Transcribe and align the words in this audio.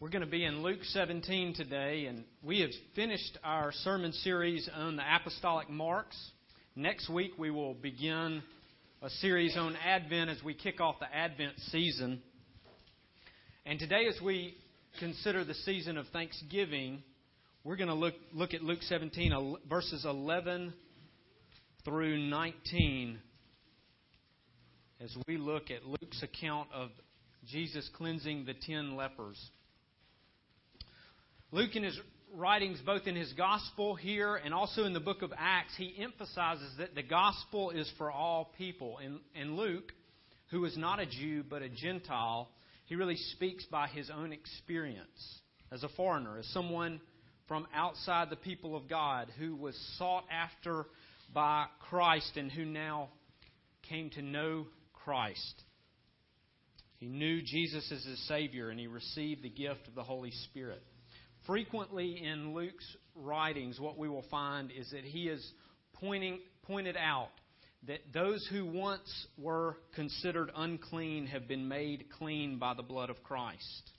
We're 0.00 0.08
going 0.08 0.24
to 0.24 0.30
be 0.30 0.46
in 0.46 0.62
Luke 0.62 0.82
17 0.82 1.56
today, 1.56 2.06
and 2.06 2.24
we 2.42 2.60
have 2.60 2.70
finished 2.96 3.36
our 3.44 3.70
sermon 3.70 4.14
series 4.14 4.66
on 4.74 4.96
the 4.96 5.02
apostolic 5.02 5.68
marks. 5.68 6.16
Next 6.74 7.10
week, 7.10 7.32
we 7.36 7.50
will 7.50 7.74
begin 7.74 8.42
a 9.02 9.10
series 9.10 9.58
on 9.58 9.76
Advent 9.76 10.30
as 10.30 10.42
we 10.42 10.54
kick 10.54 10.80
off 10.80 10.94
the 11.00 11.14
Advent 11.14 11.52
season. 11.70 12.22
And 13.66 13.78
today, 13.78 14.06
as 14.08 14.18
we 14.22 14.54
consider 15.00 15.44
the 15.44 15.52
season 15.52 15.98
of 15.98 16.06
Thanksgiving, 16.14 17.02
we're 17.62 17.76
going 17.76 17.88
to 17.88 17.94
look, 17.94 18.14
look 18.32 18.54
at 18.54 18.62
Luke 18.62 18.80
17, 18.80 19.58
verses 19.68 20.06
11 20.06 20.72
through 21.84 22.16
19, 22.16 23.18
as 25.02 25.14
we 25.28 25.36
look 25.36 25.70
at 25.70 25.84
Luke's 25.84 26.22
account 26.22 26.70
of 26.72 26.88
Jesus 27.46 27.86
cleansing 27.98 28.46
the 28.46 28.54
ten 28.54 28.96
lepers. 28.96 29.38
Luke, 31.52 31.74
in 31.74 31.82
his 31.82 31.98
writings, 32.32 32.80
both 32.86 33.08
in 33.08 33.16
his 33.16 33.32
gospel 33.32 33.96
here 33.96 34.36
and 34.36 34.54
also 34.54 34.84
in 34.84 34.92
the 34.92 35.00
book 35.00 35.22
of 35.22 35.32
Acts, 35.36 35.74
he 35.76 35.96
emphasizes 35.98 36.70
that 36.78 36.94
the 36.94 37.02
gospel 37.02 37.70
is 37.70 37.92
for 37.98 38.08
all 38.08 38.52
people. 38.56 38.98
And, 39.04 39.18
and 39.34 39.56
Luke, 39.56 39.92
who 40.50 40.64
is 40.64 40.76
not 40.76 41.00
a 41.00 41.06
Jew 41.06 41.42
but 41.48 41.62
a 41.62 41.68
Gentile, 41.68 42.48
he 42.84 42.94
really 42.94 43.16
speaks 43.16 43.64
by 43.64 43.88
his 43.88 44.10
own 44.10 44.32
experience 44.32 45.40
as 45.72 45.82
a 45.82 45.88
foreigner, 45.88 46.38
as 46.38 46.46
someone 46.52 47.00
from 47.48 47.66
outside 47.74 48.30
the 48.30 48.36
people 48.36 48.76
of 48.76 48.88
God 48.88 49.26
who 49.36 49.56
was 49.56 49.76
sought 49.98 50.24
after 50.30 50.86
by 51.34 51.66
Christ 51.88 52.36
and 52.36 52.50
who 52.50 52.64
now 52.64 53.08
came 53.88 54.10
to 54.10 54.22
know 54.22 54.66
Christ. 54.92 55.64
He 56.98 57.08
knew 57.08 57.42
Jesus 57.42 57.90
as 57.90 58.04
his 58.04 58.28
Savior 58.28 58.70
and 58.70 58.78
he 58.78 58.86
received 58.86 59.42
the 59.42 59.50
gift 59.50 59.88
of 59.88 59.96
the 59.96 60.04
Holy 60.04 60.30
Spirit. 60.30 60.84
Frequently 61.46 62.22
in 62.22 62.54
Luke's 62.54 62.96
writings, 63.14 63.80
what 63.80 63.98
we 63.98 64.08
will 64.08 64.24
find 64.30 64.70
is 64.70 64.90
that 64.90 65.04
he 65.04 65.28
is 65.28 65.52
pointing, 65.94 66.40
pointed 66.62 66.96
out 66.96 67.30
that 67.86 68.00
those 68.12 68.46
who 68.50 68.66
once 68.66 69.26
were 69.38 69.76
considered 69.94 70.50
unclean 70.54 71.26
have 71.26 71.48
been 71.48 71.66
made 71.66 72.06
clean 72.18 72.58
by 72.58 72.74
the 72.74 72.82
blood 72.82 73.08
of 73.08 73.22
Christ. 73.22 73.90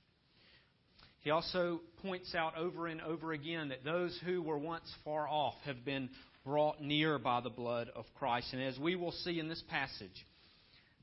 He 1.21 1.29
also 1.29 1.81
points 2.01 2.33
out 2.35 2.57
over 2.57 2.87
and 2.87 3.01
over 3.01 3.31
again 3.31 3.69
that 3.69 3.83
those 3.83 4.19
who 4.25 4.41
were 4.41 4.57
once 4.57 4.91
far 5.03 5.27
off 5.27 5.55
have 5.65 5.85
been 5.85 6.09
brought 6.43 6.81
near 6.81 7.19
by 7.19 7.41
the 7.41 7.49
blood 7.49 7.89
of 7.95 8.05
Christ. 8.17 8.53
And 8.53 8.61
as 8.61 8.77
we 8.79 8.95
will 8.95 9.11
see 9.11 9.39
in 9.39 9.47
this 9.47 9.63
passage, 9.69 10.25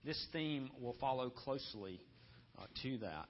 this 0.04 0.20
theme 0.32 0.70
will 0.80 0.96
follow 1.00 1.30
closely 1.30 2.00
uh, 2.58 2.64
to 2.82 2.98
that. 2.98 3.28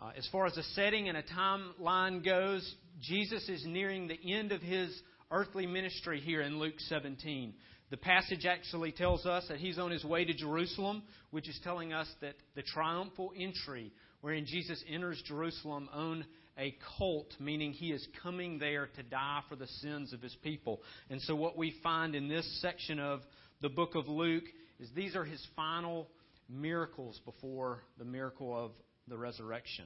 Uh, 0.00 0.12
as 0.16 0.26
far 0.32 0.46
as 0.46 0.56
a 0.56 0.62
setting 0.62 1.08
and 1.10 1.18
a 1.18 1.22
timeline 1.22 2.24
goes, 2.24 2.74
Jesus 3.02 3.46
is 3.50 3.66
nearing 3.66 4.08
the 4.08 4.32
end 4.32 4.50
of 4.50 4.62
his 4.62 4.98
earthly 5.30 5.66
ministry 5.66 6.20
here 6.20 6.40
in 6.40 6.58
Luke 6.58 6.80
17. 6.88 7.52
The 7.90 7.96
passage 7.98 8.46
actually 8.46 8.92
tells 8.92 9.26
us 9.26 9.44
that 9.48 9.58
he's 9.58 9.78
on 9.78 9.90
his 9.90 10.02
way 10.02 10.24
to 10.24 10.32
Jerusalem, 10.32 11.02
which 11.32 11.48
is 11.50 11.60
telling 11.62 11.92
us 11.92 12.08
that 12.22 12.34
the 12.54 12.62
triumphal 12.62 13.32
entry 13.36 13.92
wherein 14.22 14.46
Jesus 14.46 14.82
enters 14.88 15.22
Jerusalem 15.26 15.88
on 15.92 16.24
a 16.58 16.74
colt, 16.98 17.34
meaning 17.38 17.72
he 17.72 17.92
is 17.92 18.06
coming 18.22 18.58
there 18.58 18.88
to 18.96 19.02
die 19.02 19.40
for 19.48 19.56
the 19.56 19.66
sins 19.66 20.12
of 20.14 20.22
his 20.22 20.36
people. 20.42 20.80
And 21.10 21.20
so, 21.22 21.34
what 21.34 21.58
we 21.58 21.74
find 21.82 22.14
in 22.14 22.28
this 22.28 22.60
section 22.62 22.98
of 22.98 23.20
the 23.60 23.68
book 23.68 23.94
of 23.94 24.08
Luke 24.08 24.44
is 24.78 24.88
these 24.94 25.14
are 25.14 25.24
his 25.24 25.44
final 25.56 26.08
miracles 26.48 27.20
before 27.24 27.80
the 27.98 28.04
miracle 28.04 28.56
of 28.56 28.72
the 29.10 29.18
resurrection. 29.18 29.84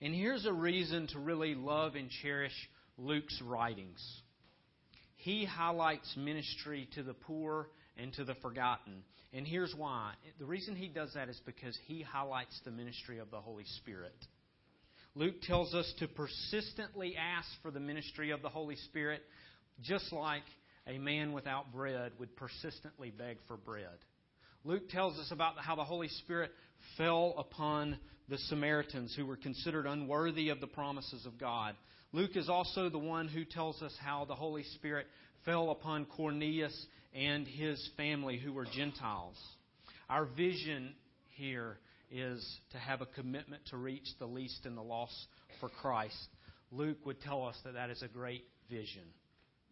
And 0.00 0.14
here's 0.14 0.46
a 0.46 0.52
reason 0.52 1.06
to 1.08 1.18
really 1.20 1.54
love 1.54 1.94
and 1.94 2.10
cherish 2.22 2.52
Luke's 2.96 3.40
writings. 3.44 4.02
He 5.16 5.44
highlights 5.44 6.12
ministry 6.16 6.88
to 6.94 7.02
the 7.02 7.14
poor 7.14 7.68
and 7.96 8.12
to 8.14 8.24
the 8.24 8.34
forgotten. 8.36 9.02
And 9.32 9.46
here's 9.46 9.74
why. 9.76 10.12
The 10.38 10.46
reason 10.46 10.74
he 10.74 10.88
does 10.88 11.12
that 11.14 11.28
is 11.28 11.40
because 11.44 11.76
he 11.86 12.02
highlights 12.02 12.58
the 12.64 12.70
ministry 12.70 13.18
of 13.18 13.30
the 13.30 13.40
Holy 13.40 13.64
Spirit. 13.78 14.14
Luke 15.14 15.42
tells 15.42 15.74
us 15.74 15.92
to 15.98 16.08
persistently 16.08 17.16
ask 17.16 17.48
for 17.62 17.70
the 17.70 17.80
ministry 17.80 18.30
of 18.30 18.40
the 18.40 18.48
Holy 18.48 18.76
Spirit, 18.76 19.20
just 19.82 20.12
like 20.12 20.44
a 20.86 20.98
man 20.98 21.32
without 21.32 21.72
bread 21.72 22.12
would 22.18 22.36
persistently 22.36 23.10
beg 23.10 23.38
for 23.48 23.56
bread. 23.56 23.98
Luke 24.64 24.88
tells 24.88 25.18
us 25.18 25.30
about 25.30 25.54
how 25.58 25.76
the 25.76 25.84
Holy 25.84 26.08
Spirit 26.08 26.52
fell 26.96 27.34
upon 27.38 27.98
the 28.28 28.38
Samaritans 28.38 29.14
who 29.16 29.26
were 29.26 29.36
considered 29.36 29.86
unworthy 29.86 30.50
of 30.50 30.60
the 30.60 30.66
promises 30.66 31.24
of 31.26 31.38
God. 31.38 31.74
Luke 32.12 32.36
is 32.36 32.48
also 32.48 32.88
the 32.88 32.98
one 32.98 33.28
who 33.28 33.44
tells 33.44 33.82
us 33.82 33.94
how 34.00 34.24
the 34.24 34.34
Holy 34.34 34.64
Spirit 34.74 35.06
fell 35.44 35.70
upon 35.70 36.04
Cornelius 36.04 36.86
and 37.14 37.46
his 37.46 37.90
family 37.96 38.38
who 38.38 38.52
were 38.52 38.66
Gentiles. 38.66 39.36
Our 40.08 40.26
vision 40.26 40.94
here 41.36 41.78
is 42.10 42.44
to 42.72 42.78
have 42.78 43.00
a 43.00 43.06
commitment 43.06 43.62
to 43.70 43.76
reach 43.76 44.06
the 44.18 44.26
least 44.26 44.64
and 44.64 44.76
the 44.76 44.82
lost 44.82 45.14
for 45.60 45.68
Christ. 45.68 46.28
Luke 46.70 46.98
would 47.04 47.20
tell 47.20 47.46
us 47.46 47.56
that 47.64 47.74
that 47.74 47.90
is 47.90 48.02
a 48.02 48.08
great 48.08 48.44
vision 48.70 49.04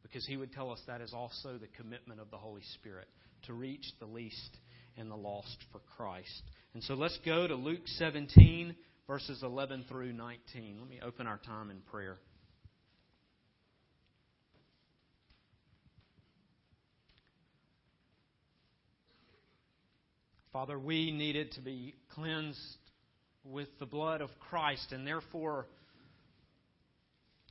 because 0.03 0.27
he 0.27 0.37
would 0.37 0.53
tell 0.53 0.71
us 0.71 0.81
that 0.87 1.01
is 1.01 1.13
also 1.13 1.59
the 1.59 1.69
commitment 1.77 2.21
of 2.21 2.31
the 2.31 2.37
Holy 2.37 2.63
Spirit 2.75 3.09
to 3.47 3.55
reach 3.55 3.85
the 3.99 4.07
least 4.07 4.57
and 4.97 5.11
the 5.11 5.17
lost 5.17 5.57
for 5.73 5.81
Christ. 5.97 6.43
And 6.75 6.83
so 6.83 6.95
let's 6.95 7.19
go 7.25 7.47
to 7.47 7.55
Luke 7.55 7.87
17, 7.87 8.75
verses 9.07 9.43
11 9.43 9.85
through 9.89 10.13
19. 10.13 10.77
Let 10.81 10.89
me 10.89 11.01
open 11.03 11.27
our 11.27 11.39
time 11.39 11.71
in 11.71 11.81
prayer. 11.81 12.17
Father, 20.53 20.79
we 20.79 21.13
needed 21.13 21.53
to 21.53 21.61
be 21.61 21.95
cleansed 22.15 22.59
with 23.45 23.69
the 23.79 23.85
blood 23.85 24.23
of 24.23 24.31
Christ, 24.49 24.91
and 24.91 25.07
therefore 25.07 25.67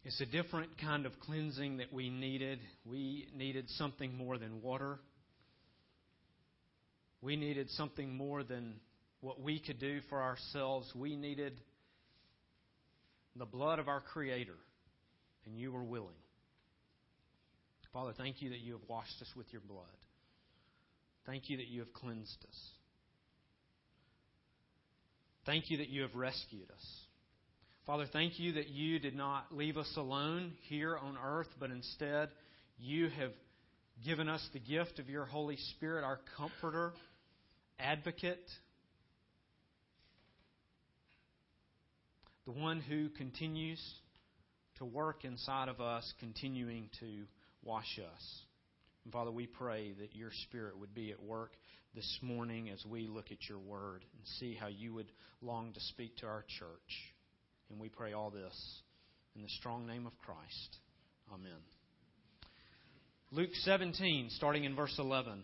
it's 0.03 0.19
a 0.21 0.25
different 0.25 0.77
kind 0.79 1.05
of 1.05 1.19
cleansing 1.19 1.77
that 1.77 1.93
we 1.93 2.09
needed. 2.09 2.59
We 2.83 3.27
needed 3.35 3.69
something 3.69 4.15
more 4.15 4.37
than 4.37 4.61
water. 4.61 4.99
We 7.25 7.35
needed 7.35 7.71
something 7.71 8.15
more 8.15 8.43
than 8.43 8.75
what 9.19 9.41
we 9.41 9.59
could 9.59 9.79
do 9.79 9.99
for 10.09 10.21
ourselves. 10.21 10.93
We 10.93 11.15
needed 11.15 11.59
the 13.35 13.47
blood 13.47 13.79
of 13.79 13.87
our 13.87 13.99
Creator, 13.99 14.53
and 15.47 15.57
you 15.57 15.71
were 15.71 15.83
willing. 15.83 16.13
Father, 17.91 18.13
thank 18.15 18.43
you 18.43 18.51
that 18.51 18.59
you 18.59 18.73
have 18.73 18.87
washed 18.87 19.19
us 19.21 19.29
with 19.35 19.47
your 19.51 19.63
blood. 19.67 19.85
Thank 21.25 21.49
you 21.49 21.57
that 21.57 21.67
you 21.67 21.79
have 21.79 21.91
cleansed 21.93 22.45
us. 22.47 22.59
Thank 25.47 25.71
you 25.71 25.77
that 25.77 25.89
you 25.89 26.03
have 26.03 26.13
rescued 26.13 26.69
us. 26.69 26.85
Father, 27.87 28.05
thank 28.13 28.39
you 28.39 28.53
that 28.53 28.69
you 28.69 28.99
did 28.99 29.15
not 29.15 29.45
leave 29.49 29.77
us 29.77 29.91
alone 29.97 30.53
here 30.69 30.95
on 30.95 31.17
earth, 31.23 31.49
but 31.59 31.71
instead 31.71 32.29
you 32.77 33.09
have 33.09 33.31
given 34.05 34.29
us 34.29 34.47
the 34.53 34.59
gift 34.59 34.99
of 34.99 35.09
your 35.09 35.25
Holy 35.25 35.57
Spirit, 35.75 36.03
our 36.03 36.19
comforter 36.37 36.93
advocate, 37.79 38.49
the 42.45 42.51
one 42.51 42.79
who 42.79 43.09
continues 43.09 43.81
to 44.77 44.85
work 44.85 45.25
inside 45.25 45.69
of 45.69 45.81
us, 45.81 46.13
continuing 46.19 46.89
to 46.99 47.23
wash 47.63 47.99
us. 47.99 48.41
And 49.03 49.13
Father, 49.13 49.31
we 49.31 49.47
pray 49.47 49.93
that 49.99 50.15
your 50.15 50.31
Spirit 50.43 50.77
would 50.79 50.93
be 50.93 51.11
at 51.11 51.21
work 51.21 51.51
this 51.93 52.19
morning 52.21 52.69
as 52.69 52.83
we 52.85 53.07
look 53.07 53.31
at 53.31 53.47
your 53.47 53.59
word 53.59 54.03
and 54.13 54.27
see 54.39 54.53
how 54.53 54.67
you 54.67 54.93
would 54.93 55.11
long 55.41 55.73
to 55.73 55.79
speak 55.79 56.17
to 56.17 56.25
our 56.25 56.43
church. 56.59 57.13
And 57.69 57.79
we 57.79 57.89
pray 57.89 58.13
all 58.13 58.29
this 58.29 58.81
in 59.35 59.41
the 59.41 59.49
strong 59.49 59.87
name 59.87 60.05
of 60.05 60.13
Christ. 60.19 60.77
Amen. 61.33 61.51
Luke 63.31 63.53
17, 63.63 64.29
starting 64.31 64.65
in 64.65 64.75
verse 64.75 64.95
11. 64.97 65.43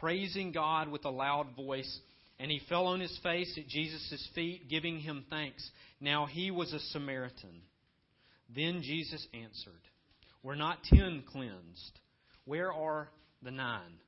praising 0.00 0.52
God 0.52 0.88
with 0.88 1.04
a 1.04 1.10
loud 1.10 1.54
voice 1.56 2.00
And 2.38 2.50
he 2.50 2.60
fell 2.68 2.86
on 2.86 3.00
his 3.00 3.18
face 3.22 3.56
at 3.56 3.66
Jesus' 3.66 4.28
feet, 4.34 4.68
giving 4.68 4.98
him 4.98 5.24
thanks. 5.30 5.68
Now 6.00 6.26
he 6.26 6.50
was 6.50 6.72
a 6.72 6.78
Samaritan. 6.78 7.62
Then 8.54 8.82
Jesus 8.82 9.26
answered, 9.32 9.72
Were 10.42 10.56
not 10.56 10.84
ten 10.84 11.24
cleansed? 11.26 11.98
Where 12.44 12.72
are 12.72 13.08
the 13.42 13.50
nine? 13.50 14.00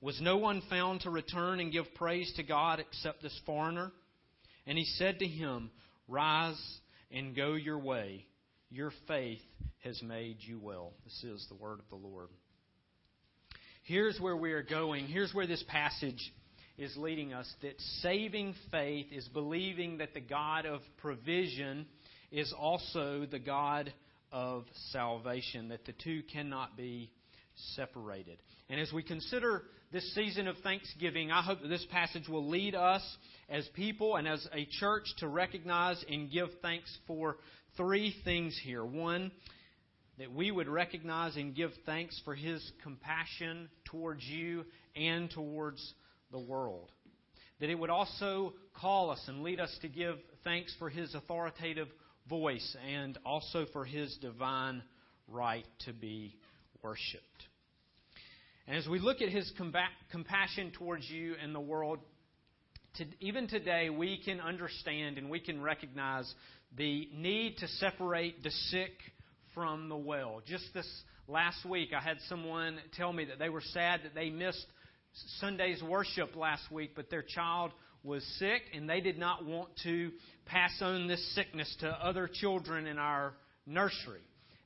Was 0.00 0.20
no 0.20 0.36
one 0.36 0.62
found 0.70 1.02
to 1.02 1.10
return 1.10 1.60
and 1.60 1.72
give 1.72 1.94
praise 1.94 2.32
to 2.36 2.42
God 2.42 2.80
except 2.80 3.22
this 3.22 3.38
foreigner? 3.44 3.92
And 4.66 4.78
he 4.78 4.84
said 4.84 5.18
to 5.18 5.26
him, 5.26 5.70
Rise 6.08 6.60
and 7.10 7.36
go 7.36 7.54
your 7.54 7.78
way. 7.78 8.24
Your 8.70 8.92
faith 9.06 9.40
has 9.84 10.02
made 10.02 10.38
you 10.40 10.58
well. 10.58 10.92
This 11.04 11.24
is 11.24 11.46
the 11.48 11.54
word 11.54 11.80
of 11.80 11.88
the 11.90 11.96
Lord. 11.96 12.28
Here's 13.88 14.20
where 14.20 14.36
we 14.36 14.52
are 14.52 14.62
going. 14.62 15.06
Here's 15.06 15.32
where 15.32 15.46
this 15.46 15.64
passage 15.66 16.20
is 16.76 16.94
leading 16.98 17.32
us 17.32 17.50
that 17.62 17.80
saving 18.02 18.54
faith 18.70 19.06
is 19.10 19.26
believing 19.28 19.96
that 19.96 20.12
the 20.12 20.20
God 20.20 20.66
of 20.66 20.82
provision 20.98 21.86
is 22.30 22.52
also 22.52 23.24
the 23.24 23.38
God 23.38 23.90
of 24.30 24.66
salvation, 24.92 25.68
that 25.68 25.86
the 25.86 25.94
two 26.04 26.22
cannot 26.30 26.76
be 26.76 27.10
separated. 27.76 28.36
And 28.68 28.78
as 28.78 28.92
we 28.92 29.02
consider 29.02 29.62
this 29.90 30.14
season 30.14 30.48
of 30.48 30.58
Thanksgiving, 30.58 31.32
I 31.32 31.40
hope 31.40 31.62
that 31.62 31.68
this 31.68 31.86
passage 31.90 32.28
will 32.28 32.46
lead 32.46 32.74
us 32.74 33.00
as 33.48 33.66
people 33.68 34.16
and 34.16 34.28
as 34.28 34.46
a 34.52 34.66
church 34.66 35.06
to 35.20 35.28
recognize 35.28 36.04
and 36.10 36.30
give 36.30 36.48
thanks 36.60 36.94
for 37.06 37.38
three 37.78 38.14
things 38.22 38.60
here. 38.62 38.84
One, 38.84 39.32
that 40.18 40.32
we 40.32 40.50
would 40.50 40.68
recognize 40.68 41.36
and 41.36 41.54
give 41.54 41.70
thanks 41.86 42.20
for 42.24 42.34
His 42.34 42.72
compassion 42.82 43.68
towards 43.84 44.24
you 44.24 44.64
and 44.96 45.30
towards 45.30 45.94
the 46.32 46.38
world. 46.38 46.90
That 47.60 47.70
it 47.70 47.78
would 47.78 47.90
also 47.90 48.54
call 48.74 49.10
us 49.10 49.22
and 49.28 49.42
lead 49.42 49.60
us 49.60 49.76
to 49.82 49.88
give 49.88 50.16
thanks 50.44 50.74
for 50.78 50.90
His 50.90 51.14
authoritative 51.14 51.88
voice 52.28 52.76
and 52.88 53.16
also 53.24 53.66
for 53.72 53.84
His 53.84 54.16
divine 54.20 54.82
right 55.28 55.66
to 55.86 55.92
be 55.92 56.34
worshiped. 56.82 57.22
And 58.66 58.76
as 58.76 58.88
we 58.88 58.98
look 58.98 59.22
at 59.22 59.28
His 59.28 59.50
compassion 60.10 60.72
towards 60.72 61.08
you 61.08 61.34
and 61.40 61.54
the 61.54 61.60
world, 61.60 62.00
to, 62.96 63.04
even 63.20 63.46
today 63.46 63.88
we 63.88 64.20
can 64.24 64.40
understand 64.40 65.16
and 65.16 65.30
we 65.30 65.38
can 65.38 65.62
recognize 65.62 66.32
the 66.76 67.08
need 67.14 67.56
to 67.58 67.68
separate 67.68 68.42
the 68.42 68.50
sick 68.50 68.92
from 69.58 69.88
the 69.88 69.96
well. 69.96 70.40
Just 70.46 70.72
this 70.72 70.86
last 71.26 71.64
week, 71.64 71.88
I 71.92 72.00
had 72.00 72.18
someone 72.28 72.78
tell 72.96 73.12
me 73.12 73.24
that 73.24 73.40
they 73.40 73.48
were 73.48 73.60
sad 73.60 74.02
that 74.04 74.14
they 74.14 74.30
missed 74.30 74.64
Sunday's 75.40 75.82
worship 75.82 76.36
last 76.36 76.70
week, 76.70 76.92
but 76.94 77.10
their 77.10 77.24
child 77.24 77.72
was 78.04 78.24
sick 78.38 78.62
and 78.72 78.88
they 78.88 79.00
did 79.00 79.18
not 79.18 79.44
want 79.44 79.70
to 79.82 80.12
pass 80.46 80.70
on 80.80 81.08
this 81.08 81.34
sickness 81.34 81.74
to 81.80 81.88
other 81.88 82.30
children 82.32 82.86
in 82.86 82.98
our 82.98 83.34
nursery. 83.66 84.20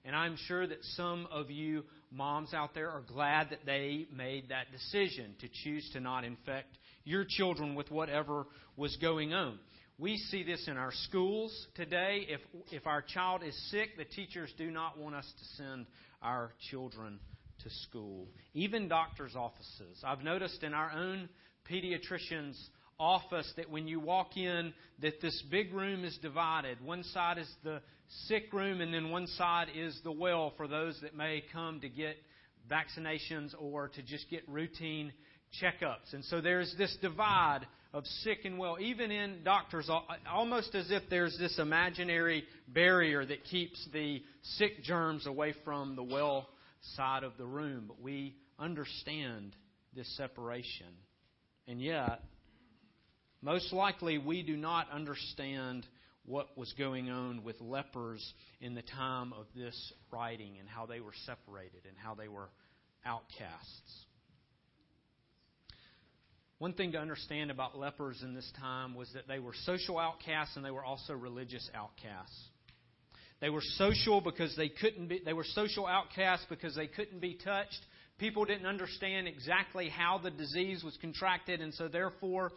And 0.05 0.15
I'm 0.15 0.37
sure 0.47 0.67
that 0.67 0.85
some 0.95 1.27
of 1.33 1.51
you 1.51 1.85
moms 2.11 2.53
out 2.53 2.75
there 2.75 2.91
are 2.91 3.01
glad 3.01 3.49
that 3.49 3.65
they 3.65 4.07
made 4.15 4.51
that 4.51 4.71
decision 4.73 5.37
to 5.41 5.49
choose 5.65 5.89
to 5.95 6.01
not 6.01 6.25
infect 6.25 6.77
your 7.05 7.25
children 7.27 7.75
with 7.75 7.91
whatever 7.91 8.45
was 8.77 8.95
going 9.01 9.33
on. 9.33 9.59
We 10.03 10.17
see 10.17 10.43
this 10.43 10.67
in 10.67 10.77
our 10.79 10.91
schools 11.05 11.69
today. 11.77 12.27
If, 12.29 12.41
if 12.73 12.89
our 12.89 13.03
child 13.03 13.45
is 13.47 13.57
sick, 13.71 13.97
the 13.97 14.05
teachers 14.05 14.53
do 14.59 14.69
not 14.69 14.99
want 14.99 15.15
us 15.15 15.33
to 15.39 15.63
send 15.63 15.87
our 16.21 16.51
children 16.73 17.21
to 17.63 17.71
school, 17.89 18.27
even 18.53 18.89
doctors' 18.89 19.37
offices. 19.37 20.03
I've 20.05 20.25
noticed 20.25 20.65
in 20.65 20.75
our 20.75 20.91
own 20.91 21.29
pediatrician's 21.71 22.59
office 22.99 23.53
that 23.57 23.71
when 23.71 23.87
you 23.87 24.01
walk 24.01 24.37
in 24.37 24.75
that 25.03 25.21
this 25.21 25.41
big 25.53 25.73
room 25.73 26.05
is 26.05 26.19
divided. 26.21 26.85
One 26.85 27.05
side 27.05 27.39
is 27.39 27.49
the 27.63 27.81
sick 28.27 28.53
room 28.53 28.81
and 28.81 28.93
then 28.93 29.11
one 29.11 29.29
side 29.29 29.69
is 29.73 29.97
the 30.03 30.11
well 30.11 30.53
for 30.57 30.67
those 30.67 30.99
that 31.03 31.17
may 31.17 31.45
come 31.53 31.79
to 31.79 31.89
get 31.89 32.17
vaccinations 32.69 33.55
or 33.57 33.87
to 33.91 34.03
just 34.03 34.29
get 34.31 34.49
routine 34.49 35.13
checkups. 35.63 36.13
And 36.13 36.25
so 36.25 36.41
there's 36.41 36.75
this 36.77 36.97
divide 37.01 37.69
of 37.95 38.07
sick 38.07 38.45
and 38.45 38.59
well, 38.59 38.79
even 38.81 39.11
in 39.11 39.45
doctors, 39.45 39.91
almost 40.31 40.75
as 40.75 40.91
if 40.91 41.03
there's 41.11 41.37
this 41.39 41.59
imaginary 41.59 42.45
barrier 42.67 43.25
that 43.25 43.45
keeps 43.45 43.87
the 43.93 44.23
sick 44.57 44.83
germs 44.83 45.27
away 45.27 45.55
from 45.65 45.95
the 45.97 46.03
well 46.03 46.49
side 46.97 47.23
of 47.23 47.33
the 47.37 47.45
room, 47.45 47.85
but 47.87 48.01
we 48.01 48.35
understand 48.59 49.55
this 49.95 50.17
separation. 50.17 50.87
And 51.69 51.81
yet, 51.81 52.23
most 53.43 53.73
likely, 53.73 54.19
we 54.19 54.43
do 54.43 54.57
not 54.57 54.91
understand 54.91 55.87
what 56.25 56.57
was 56.57 56.73
going 56.79 57.11
on 57.11 57.43
with 57.43 57.61
lepers 57.61 58.23
in 58.61 58.75
the 58.75 58.83
time 58.83 59.33
of 59.33 59.47
this 59.55 59.93
writing 60.13 60.57
and 60.61 60.69
how 60.69 60.87
they 60.87 61.01
were 61.01 61.13
separated 61.27 61.85
and 61.87 61.97
how 61.99 62.15
they 62.15 62.29
were 62.29 62.49
outcasts. 63.05 64.07
One 66.63 66.75
thing 66.75 66.93
to 66.93 66.99
understand 66.99 67.51
about 67.51 67.77
lepers 67.77 68.23
in 68.23 68.35
this 68.35 68.49
time 68.61 68.95
was 68.95 69.09
that 69.15 69.27
they 69.27 69.41
were 69.41 69.53
social 69.65 69.99
outcasts 69.99 70.55
and 70.55 70.65
they 70.65 70.71
were 70.71 70.85
also 70.85 71.13
religious 71.13 71.69
outcasts. 71.75 72.39
They 73.41 73.51
were 73.51 73.65
social 73.79 74.21
because 74.21 74.55
they 74.57 74.69
couldn't 74.69 75.09
be, 75.09 75.21
they 75.25 75.33
were 75.33 75.43
social 75.43 75.89
outcasts 75.89 76.47
because 76.49 76.77
they 76.77 76.87
couldn't 76.87 77.19
be 77.19 77.35
touched. 77.35 77.81
People 78.19 78.45
didn't 78.45 78.67
understand 78.67 79.27
exactly 79.27 79.89
how 79.89 80.21
the 80.23 80.31
disease 80.31 80.85
was 80.85 80.97
contracted, 81.01 81.61
and 81.61 81.75
so 81.75 81.89
therefore, 81.89 82.53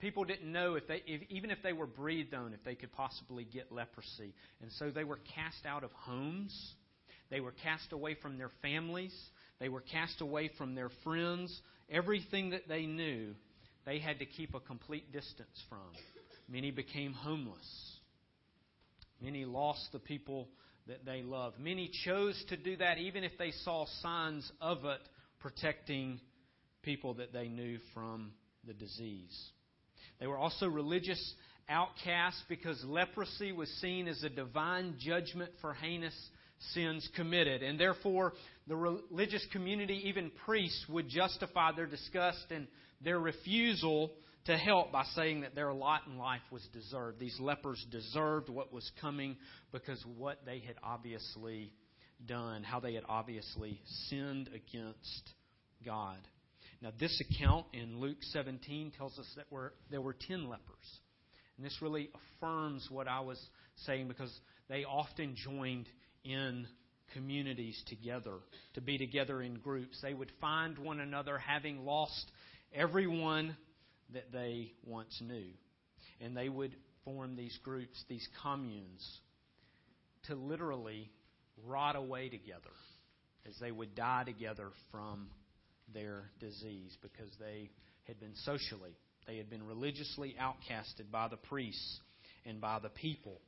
people 0.00 0.24
didn't 0.24 0.52
know 0.52 0.74
if 0.74 0.86
they, 0.86 1.02
if, 1.06 1.22
even 1.30 1.50
if 1.50 1.62
they 1.62 1.72
were 1.72 1.86
breathed 1.86 2.34
on, 2.34 2.52
if 2.52 2.62
they 2.62 2.74
could 2.74 2.92
possibly 2.92 3.44
get 3.44 3.72
leprosy. 3.72 4.34
And 4.60 4.70
so 4.72 4.90
they 4.90 5.04
were 5.04 5.20
cast 5.34 5.64
out 5.64 5.82
of 5.82 5.90
homes. 5.92 6.74
They 7.30 7.40
were 7.40 7.52
cast 7.52 7.90
away 7.94 8.16
from 8.20 8.36
their 8.36 8.50
families. 8.60 9.14
They 9.60 9.70
were 9.70 9.80
cast 9.80 10.20
away 10.20 10.50
from 10.58 10.74
their 10.74 10.90
friends. 11.04 11.58
Everything 11.90 12.50
that 12.50 12.68
they 12.68 12.86
knew, 12.86 13.34
they 13.86 13.98
had 13.98 14.18
to 14.18 14.26
keep 14.26 14.54
a 14.54 14.60
complete 14.60 15.12
distance 15.12 15.62
from. 15.68 15.78
Many 16.48 16.70
became 16.70 17.12
homeless. 17.12 17.96
Many 19.20 19.44
lost 19.44 19.88
the 19.92 19.98
people 19.98 20.48
that 20.86 21.04
they 21.04 21.22
loved. 21.22 21.58
Many 21.58 21.90
chose 22.04 22.42
to 22.48 22.56
do 22.56 22.76
that 22.76 22.98
even 22.98 23.24
if 23.24 23.32
they 23.38 23.50
saw 23.64 23.86
signs 24.02 24.50
of 24.60 24.84
it 24.84 25.00
protecting 25.40 26.20
people 26.82 27.14
that 27.14 27.32
they 27.32 27.48
knew 27.48 27.78
from 27.94 28.32
the 28.66 28.72
disease. 28.74 29.36
They 30.20 30.26
were 30.26 30.38
also 30.38 30.66
religious 30.66 31.34
outcasts 31.68 32.42
because 32.48 32.82
leprosy 32.84 33.52
was 33.52 33.68
seen 33.80 34.08
as 34.08 34.22
a 34.22 34.30
divine 34.30 34.94
judgment 34.98 35.50
for 35.60 35.74
heinous 35.74 36.14
sins 36.74 37.08
committed. 37.16 37.62
And 37.62 37.78
therefore, 37.78 38.34
the 38.66 38.76
religious 38.76 39.46
community, 39.52 40.02
even 40.06 40.30
priests, 40.44 40.84
would 40.88 41.08
justify 41.08 41.72
their 41.72 41.86
disgust 41.86 42.46
and 42.50 42.66
their 43.02 43.18
refusal 43.18 44.12
to 44.46 44.56
help 44.56 44.92
by 44.92 45.04
saying 45.14 45.42
that 45.42 45.54
their 45.54 45.72
lot 45.72 46.02
in 46.06 46.18
life 46.18 46.40
was 46.50 46.66
deserved. 46.72 47.18
These 47.18 47.38
lepers 47.38 47.84
deserved 47.90 48.48
what 48.48 48.72
was 48.72 48.90
coming 49.00 49.36
because 49.72 50.02
what 50.16 50.44
they 50.46 50.60
had 50.60 50.76
obviously 50.82 51.72
done, 52.26 52.62
how 52.62 52.80
they 52.80 52.94
had 52.94 53.04
obviously 53.08 53.80
sinned 54.08 54.48
against 54.48 55.32
God. 55.84 56.18
Now, 56.80 56.92
this 56.98 57.20
account 57.20 57.66
in 57.72 58.00
Luke 58.00 58.18
17 58.20 58.92
tells 58.96 59.18
us 59.18 59.26
that 59.36 59.46
there 59.90 60.00
were 60.00 60.16
10 60.28 60.48
lepers. 60.48 60.64
And 61.56 61.66
this 61.66 61.76
really 61.82 62.08
affirms 62.40 62.86
what 62.90 63.08
I 63.08 63.20
was 63.20 63.38
saying 63.86 64.08
because 64.08 64.32
they 64.68 64.84
often 64.84 65.34
joined 65.36 65.86
in 66.28 66.66
communities 67.14 67.80
together, 67.88 68.34
to 68.74 68.80
be 68.80 68.98
together 68.98 69.42
in 69.42 69.54
groups. 69.54 69.98
They 70.02 70.14
would 70.14 70.32
find 70.40 70.78
one 70.78 71.00
another 71.00 71.38
having 71.38 71.84
lost 71.84 72.30
everyone 72.74 73.56
that 74.12 74.32
they 74.32 74.72
once 74.84 75.20
knew. 75.20 75.50
And 76.20 76.36
they 76.36 76.48
would 76.48 76.74
form 77.04 77.36
these 77.36 77.56
groups, 77.62 78.02
these 78.08 78.26
communes, 78.42 79.20
to 80.24 80.34
literally 80.34 81.10
rot 81.66 81.96
away 81.96 82.28
together 82.28 82.70
as 83.48 83.54
they 83.60 83.72
would 83.72 83.94
die 83.94 84.24
together 84.24 84.68
from 84.90 85.28
their 85.94 86.24
disease 86.40 86.96
because 87.02 87.30
they 87.40 87.70
had 88.04 88.20
been 88.20 88.34
socially, 88.44 88.96
they 89.26 89.36
had 89.36 89.48
been 89.48 89.66
religiously 89.66 90.36
outcasted 90.40 91.10
by 91.10 91.28
the 91.28 91.36
priests 91.36 92.00
and 92.44 92.60
by 92.60 92.78
the 92.78 92.88
people. 92.90 93.40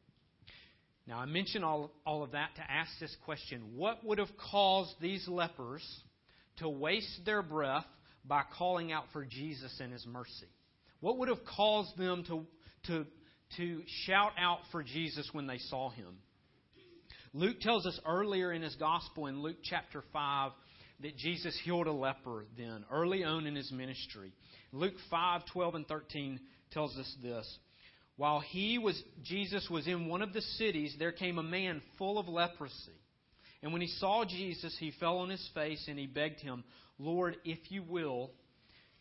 Now, 1.07 1.19
I 1.19 1.26
mention 1.26 1.64
all, 1.64 1.90
all 2.07 2.23
of 2.23 2.33
that 2.33 2.54
to 2.57 2.62
ask 2.62 2.90
this 3.00 3.14
question 3.25 3.76
What 3.76 4.04
would 4.04 4.19
have 4.19 4.30
caused 4.50 4.95
these 5.00 5.26
lepers 5.28 5.83
to 6.59 6.69
waste 6.69 7.25
their 7.25 7.42
breath 7.42 7.87
by 8.25 8.42
calling 8.57 8.92
out 8.92 9.04
for 9.12 9.25
Jesus 9.25 9.80
and 9.80 9.92
his 9.92 10.07
mercy? 10.07 10.49
What 11.00 11.19
would 11.19 11.28
have 11.28 11.45
caused 11.57 11.97
them 11.97 12.25
to, 12.28 12.47
to, 12.87 13.07
to 13.57 13.83
shout 14.04 14.33
out 14.38 14.59
for 14.71 14.83
Jesus 14.83 15.28
when 15.33 15.47
they 15.47 15.59
saw 15.59 15.90
him? 15.90 16.19
Luke 17.33 17.61
tells 17.61 17.87
us 17.87 17.99
earlier 18.07 18.52
in 18.52 18.62
his 18.62 18.75
gospel 18.76 19.26
in 19.26 19.40
Luke 19.40 19.59
chapter 19.62 20.02
5 20.12 20.52
that 21.02 21.16
Jesus 21.16 21.59
healed 21.64 21.87
a 21.87 21.92
leper 21.92 22.45
then, 22.57 22.85
early 22.90 23.25
on 23.25 23.47
in 23.47 23.54
his 23.54 23.71
ministry. 23.73 24.33
Luke 24.73 24.95
5 25.11 25.42
12 25.52 25.75
and 25.76 25.88
13 25.88 26.40
tells 26.73 26.97
us 26.97 27.16
this. 27.23 27.59
While 28.20 28.40
he 28.40 28.76
was, 28.76 29.02
Jesus 29.22 29.66
was 29.70 29.86
in 29.86 30.06
one 30.06 30.20
of 30.20 30.34
the 30.34 30.42
cities, 30.42 30.94
there 30.98 31.10
came 31.10 31.38
a 31.38 31.42
man 31.42 31.80
full 31.96 32.18
of 32.18 32.28
leprosy. 32.28 33.00
And 33.62 33.72
when 33.72 33.80
he 33.80 33.88
saw 33.88 34.26
Jesus, 34.26 34.76
he 34.78 34.92
fell 35.00 35.20
on 35.20 35.30
his 35.30 35.50
face 35.54 35.82
and 35.88 35.98
he 35.98 36.06
begged 36.06 36.38
him, 36.38 36.62
Lord, 36.98 37.38
if 37.46 37.58
you 37.70 37.82
will, 37.82 38.32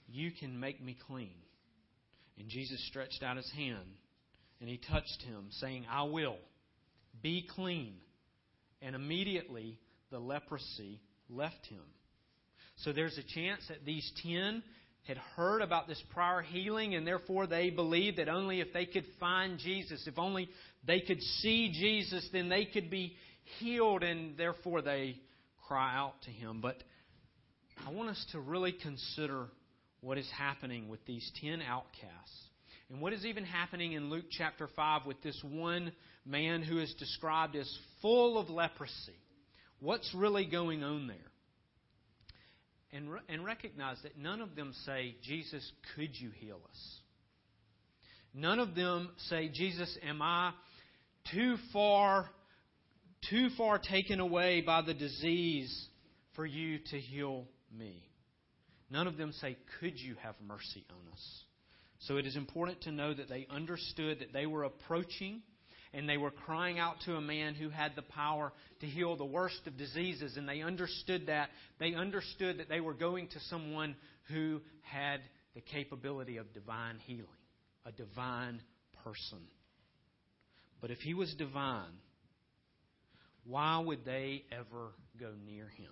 you 0.08 0.32
can 0.32 0.58
make 0.58 0.82
me 0.82 0.98
clean. 1.06 1.36
And 2.38 2.48
Jesus 2.48 2.82
stretched 2.88 3.22
out 3.22 3.36
his 3.36 3.52
hand 3.52 3.90
and 4.62 4.70
he 4.70 4.78
touched 4.78 5.22
him, 5.28 5.48
saying, 5.50 5.86
I 5.92 6.04
will. 6.04 6.38
Be 7.22 7.46
clean. 7.56 7.96
And 8.82 8.96
immediately 8.96 9.80
the 10.12 10.20
leprosy 10.20 11.02
left 11.30 11.66
him. 11.66 11.84
So 12.78 12.94
there's 12.94 13.18
a 13.18 13.34
chance 13.36 13.68
that 13.68 13.84
these 13.86 14.10
ten 14.24 14.64
had 15.04 15.18
heard 15.36 15.62
about 15.62 15.88
this 15.88 16.02
prior 16.14 16.42
healing, 16.42 16.96
and 16.96 17.06
therefore 17.06 17.48
they 17.48 17.70
believed 17.70 18.18
that 18.18 18.30
only 18.30 18.62
if 18.62 18.72
they 18.74 18.86
could 18.86 19.06
find 19.20 19.58
Jesus, 19.58 20.06
if 20.08 20.20
only 20.20 20.50
they 20.86 21.02
could 21.02 21.22
see 21.22 21.72
Jesus, 21.72 22.28
then 22.32 22.50
they 22.50 22.66
could 22.66 22.90
be 22.90 23.16
healed, 23.60 24.04
and 24.04 24.38
therefore 24.38 24.82
they 24.82 25.18
cry 25.68 25.96
out 25.96 26.22
to 26.24 26.30
him. 26.30 26.62
But 26.62 26.78
I 27.86 27.92
want 27.92 28.10
us 28.10 28.26
to 28.34 28.40
really 28.40 28.72
consider 28.72 29.48
what 30.02 30.18
is 30.18 30.30
happening 30.38 30.90
with 30.90 31.04
these 31.06 31.30
ten 31.42 31.62
outcasts. 31.62 32.50
And 32.90 33.02
what 33.02 33.14
is 33.14 33.26
even 33.26 33.44
happening 33.44 33.94
in 33.94 34.10
Luke 34.10 34.26
chapter 34.32 34.68
5 34.76 35.06
with 35.06 35.22
this 35.22 35.40
one 35.44 35.92
man 36.26 36.64
who 36.64 36.80
is 36.80 36.94
described 36.96 37.56
as 37.56 37.72
full 38.02 38.38
of 38.38 38.50
leprosy? 38.50 39.14
What's 39.80 40.12
really 40.16 40.46
going 40.46 40.84
on 40.84 41.08
there? 41.08 41.29
And, 42.92 43.10
and 43.28 43.46
recognize 43.46 43.98
that 44.04 44.18
none 44.18 44.42
of 44.42 44.56
them 44.56 44.74
say, 44.86 45.16
Jesus, 45.22 45.72
could 45.96 46.10
you 46.20 46.32
heal 46.32 46.60
us? 46.68 47.00
None 48.34 48.60
of 48.60 48.76
them 48.76 49.10
say, 49.30 49.50
Jesus, 49.50 49.96
am 50.08 50.22
I 50.22 50.54
too 51.32 51.56
far, 51.72 52.30
too 53.30 53.50
far 53.58 53.78
taken 53.78 54.20
away 54.20 54.62
by 54.62 54.82
the 54.82 54.94
disease 54.94 55.88
for 56.36 56.46
you 56.46 56.80
to 56.92 57.00
heal 57.00 57.46
me? 57.78 58.10
None 58.90 59.08
of 59.08 59.18
them 59.18 59.34
say, 59.34 59.58
Could 59.80 60.00
you 60.00 60.16
have 60.24 60.36
mercy 60.46 60.86
on 60.90 61.12
us? 61.12 61.44
So 62.00 62.18
it 62.18 62.26
is 62.26 62.36
important 62.36 62.82
to 62.82 62.92
know 62.92 63.14
that 63.14 63.30
they 63.30 63.46
understood 63.50 64.20
that 64.20 64.34
they 64.34 64.46
were 64.46 64.64
approaching 64.64 65.42
and 65.94 66.08
they 66.08 66.18
were 66.18 66.32
crying 66.32 66.78
out 66.78 66.96
to 67.06 67.16
a 67.16 67.22
man 67.22 67.56
who 67.56 67.70
had 67.70 67.96
the 67.96 68.04
power 68.04 68.54
to 68.82 68.86
heal 68.86 69.16
the 69.16 69.26
worst 69.26 69.60
of 69.66 69.78
diseases. 69.78 70.38
And 70.38 70.48
they 70.48 70.62
understood 70.62 71.28
that. 71.28 71.50
They 71.80 71.96
understood 71.96 72.60
that 72.60 72.70
they 72.70 72.80
were 72.80 72.94
going 72.94 73.28
to 73.30 73.40
someone 73.50 73.96
who 74.28 74.62
had 74.82 75.22
the 75.56 75.62
capability 75.62 76.38
of 76.38 76.54
divine 76.54 76.98
healing, 77.06 77.26
a 77.86 77.92
divine 77.92 78.62
person. 79.04 79.40
But 80.80 80.92
if 80.92 81.00
he 81.00 81.16
was 81.16 81.34
divine, 81.34 81.98
why 83.46 83.80
would 83.80 84.06
they 84.06 84.44
ever 84.52 84.92
go 85.20 85.32
near 85.46 85.68
him? 85.70 85.92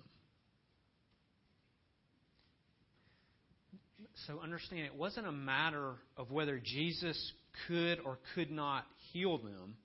So 4.26 4.40
understand, 4.40 4.86
it 4.86 4.94
wasn't 4.94 5.26
a 5.26 5.32
matter 5.32 5.94
of 6.16 6.30
whether 6.30 6.60
Jesus 6.62 7.32
could 7.66 7.98
or 8.04 8.18
could 8.34 8.50
not 8.50 8.84
heal 9.12 9.38
them. 9.38 9.76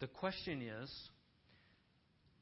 The 0.00 0.06
question 0.06 0.62
is, 0.62 0.92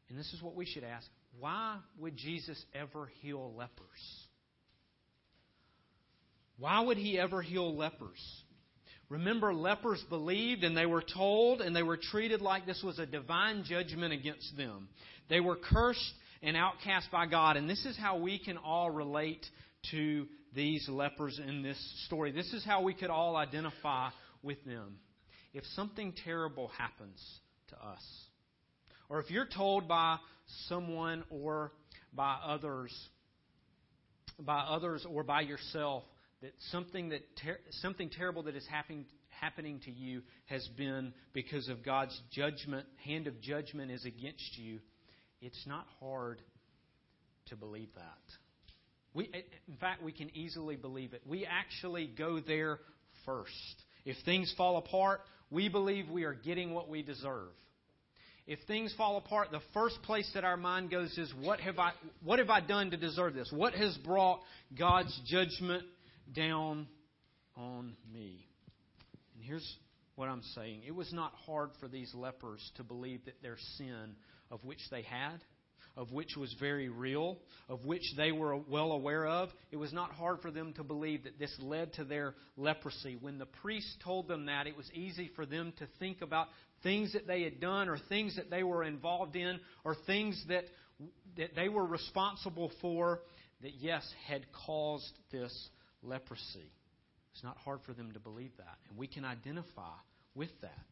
and 0.08 0.18
this 0.18 0.32
is 0.32 0.42
what 0.42 0.54
we 0.54 0.66
should 0.66 0.84
ask 0.84 1.06
why 1.38 1.78
would 1.99 2.16
Jesus 2.16 2.62
ever 2.75 3.11
heal 3.20 3.54
lepers? 3.56 4.26
Why 6.58 6.80
would 6.80 6.96
he 6.96 7.18
ever 7.18 7.42
heal 7.42 7.75
lepers? 7.75 8.20
Remember, 9.08 9.52
lepers 9.52 10.02
believed 10.08 10.64
and 10.64 10.76
they 10.76 10.87
were 10.87 11.02
told 11.02 11.61
and 11.61 11.75
they 11.75 11.82
were 11.82 11.99
treated 11.99 12.40
like 12.40 12.66
this 12.66 12.82
was 12.82 12.99
a 12.99 13.06
divine 13.06 13.64
judgment 13.64 14.12
against 14.12 14.56
them. 14.56 14.88
They 15.28 15.40
were 15.40 15.56
cursed 15.56 16.14
and 16.42 16.56
outcast 16.56 17.11
by 17.11 17.26
God. 17.26 17.56
And 17.56 17.68
this 17.68 17.84
is 17.84 17.96
how 17.99 18.18
we 18.18 18.38
can 18.38 18.56
all 18.56 18.90
relate 18.90 19.44
to 19.90 20.26
these 20.54 20.88
lepers 20.88 21.40
in 21.44 21.62
this 21.62 21.78
story. 22.06 22.30
This 22.30 22.52
is 22.52 22.64
how 22.64 22.82
we 22.82 22.94
could 22.94 23.11
all 23.11 23.37
identify 23.37 24.11
with 24.42 24.64
them. 24.64 24.99
If 25.52 25.64
something 25.75 26.14
terrible 26.25 26.68
happens 26.78 27.20
to 27.74 27.86
us, 27.86 28.02
or 29.08 29.20
if 29.20 29.30
you're 29.30 29.46
told 29.46 29.88
by 29.88 30.18
someone 30.68 31.24
or 31.30 31.72
by 32.12 32.36
others, 32.44 32.94
by 34.38 34.60
others 34.60 35.06
or 35.08 35.22
by 35.22 35.42
yourself, 35.42 36.04
that 36.42 36.52
something 36.70 37.10
that 37.10 37.22
ter- 37.42 37.60
something 37.82 38.10
terrible 38.10 38.42
that 38.44 38.56
is 38.56 38.66
happening 38.66 39.06
happening 39.40 39.80
to 39.84 39.90
you 39.90 40.22
has 40.46 40.66
been 40.76 41.12
because 41.32 41.68
of 41.68 41.84
God's 41.84 42.18
judgment, 42.30 42.86
hand 43.04 43.26
of 43.26 43.40
judgment 43.40 43.90
is 43.90 44.04
against 44.04 44.56
you, 44.56 44.78
it's 45.40 45.66
not 45.66 45.86
hard 46.00 46.40
to 47.46 47.56
believe 47.56 47.88
that. 47.96 48.02
We, 49.12 49.30
in 49.68 49.76
fact, 49.76 50.02
we 50.02 50.12
can 50.12 50.34
easily 50.36 50.76
believe 50.76 51.12
it. 51.12 51.22
We 51.26 51.46
actually 51.46 52.10
go 52.18 52.40
there 52.40 52.78
first. 53.26 53.52
If 54.04 54.16
things 54.24 54.52
fall 54.56 54.76
apart, 54.76 55.20
we 55.50 55.68
believe 55.68 56.08
we 56.08 56.24
are 56.24 56.34
getting 56.34 56.74
what 56.74 56.88
we 56.88 57.02
deserve. 57.02 57.52
If 58.46 58.58
things 58.66 58.94
fall 58.96 59.16
apart, 59.16 59.50
the 59.50 59.62
first 59.72 60.02
place 60.02 60.30
that 60.34 60.44
our 60.44 60.58
mind 60.58 60.90
goes 60.90 61.16
is, 61.16 61.32
what 61.40 61.60
have 61.60 61.78
I, 61.78 61.92
what 62.22 62.38
have 62.38 62.50
I 62.50 62.60
done 62.60 62.90
to 62.90 62.96
deserve 62.96 63.34
this? 63.34 63.50
What 63.50 63.72
has 63.74 63.96
brought 63.98 64.40
God's 64.78 65.18
judgment 65.26 65.84
down 66.34 66.86
on 67.56 67.96
me? 68.12 68.46
And 69.34 69.44
here's 69.44 69.76
what 70.16 70.28
I'm 70.28 70.42
saying. 70.54 70.82
It 70.86 70.94
was 70.94 71.10
not 71.10 71.32
hard 71.46 71.70
for 71.80 71.88
these 71.88 72.12
lepers 72.14 72.60
to 72.76 72.84
believe 72.84 73.24
that 73.24 73.40
their 73.42 73.56
sin, 73.78 74.14
of 74.50 74.62
which 74.62 74.80
they 74.90 75.02
had, 75.02 75.40
of 75.96 76.12
which 76.12 76.36
was 76.36 76.54
very 76.60 76.88
real, 76.88 77.38
of 77.68 77.84
which 77.84 78.02
they 78.16 78.32
were 78.32 78.56
well 78.56 78.92
aware 78.92 79.26
of, 79.26 79.48
it 79.70 79.76
was 79.76 79.92
not 79.92 80.10
hard 80.12 80.40
for 80.40 80.50
them 80.50 80.72
to 80.74 80.84
believe 80.84 81.24
that 81.24 81.38
this 81.38 81.54
led 81.60 81.92
to 81.94 82.04
their 82.04 82.34
leprosy. 82.56 83.16
When 83.20 83.38
the 83.38 83.46
priest 83.46 83.88
told 84.02 84.28
them 84.28 84.46
that, 84.46 84.66
it 84.66 84.76
was 84.76 84.90
easy 84.92 85.30
for 85.34 85.46
them 85.46 85.72
to 85.78 85.86
think 85.98 86.20
about 86.20 86.48
things 86.84 87.14
that 87.14 87.26
they 87.26 87.42
had 87.42 87.58
done 87.60 87.88
or 87.88 87.98
things 88.08 88.36
that 88.36 88.50
they 88.50 88.62
were 88.62 88.84
involved 88.84 89.34
in 89.34 89.58
or 89.84 89.96
things 90.06 90.40
that, 90.48 90.64
that 91.36 91.56
they 91.56 91.68
were 91.68 91.84
responsible 91.84 92.70
for 92.80 93.20
that, 93.62 93.72
yes, 93.80 94.08
had 94.28 94.46
caused 94.66 95.12
this 95.32 95.52
leprosy. 96.02 96.70
It's 97.32 97.42
not 97.42 97.56
hard 97.56 97.80
for 97.84 97.92
them 97.92 98.12
to 98.12 98.20
believe 98.20 98.52
that. 98.58 98.76
And 98.88 98.96
we 98.96 99.08
can 99.08 99.24
identify 99.24 99.96
with 100.36 100.50
that. 100.60 100.86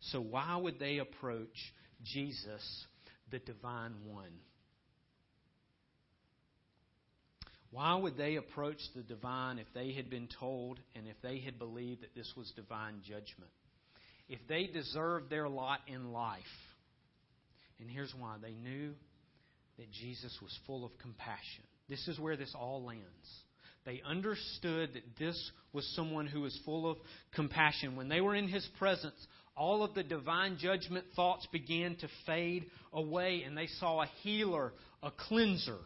So, 0.00 0.20
why 0.20 0.56
would 0.56 0.78
they 0.78 0.98
approach 0.98 1.56
Jesus, 2.04 2.86
the 3.32 3.40
divine 3.40 3.94
one? 4.06 4.30
Why 7.70 7.96
would 7.96 8.16
they 8.16 8.36
approach 8.36 8.78
the 8.94 9.02
divine 9.02 9.58
if 9.58 9.66
they 9.74 9.92
had 9.92 10.08
been 10.08 10.28
told 10.40 10.78
and 10.94 11.06
if 11.06 11.20
they 11.22 11.40
had 11.40 11.58
believed 11.58 12.02
that 12.02 12.14
this 12.14 12.32
was 12.36 12.50
divine 12.56 13.00
judgment? 13.02 13.50
If 14.28 14.40
they 14.48 14.66
deserved 14.66 15.30
their 15.30 15.48
lot 15.48 15.80
in 15.86 16.12
life. 16.12 16.42
And 17.80 17.90
here's 17.90 18.12
why 18.18 18.36
they 18.42 18.52
knew 18.52 18.92
that 19.78 19.90
Jesus 19.92 20.36
was 20.42 20.56
full 20.66 20.84
of 20.84 20.90
compassion. 21.00 21.64
This 21.88 22.06
is 22.08 22.18
where 22.18 22.36
this 22.36 22.54
all 22.54 22.84
lands. 22.84 23.04
They 23.86 24.02
understood 24.04 24.90
that 24.94 25.16
this 25.18 25.50
was 25.72 25.86
someone 25.94 26.26
who 26.26 26.42
was 26.42 26.58
full 26.64 26.90
of 26.90 26.98
compassion. 27.34 27.96
When 27.96 28.08
they 28.08 28.20
were 28.20 28.34
in 28.34 28.48
his 28.48 28.68
presence, 28.78 29.14
all 29.56 29.82
of 29.82 29.94
the 29.94 30.02
divine 30.02 30.58
judgment 30.60 31.06
thoughts 31.16 31.46
began 31.52 31.96
to 31.96 32.08
fade 32.26 32.66
away, 32.92 33.44
and 33.46 33.56
they 33.56 33.68
saw 33.78 34.02
a 34.02 34.10
healer, 34.22 34.72
a 35.02 35.10
cleanser 35.10 35.78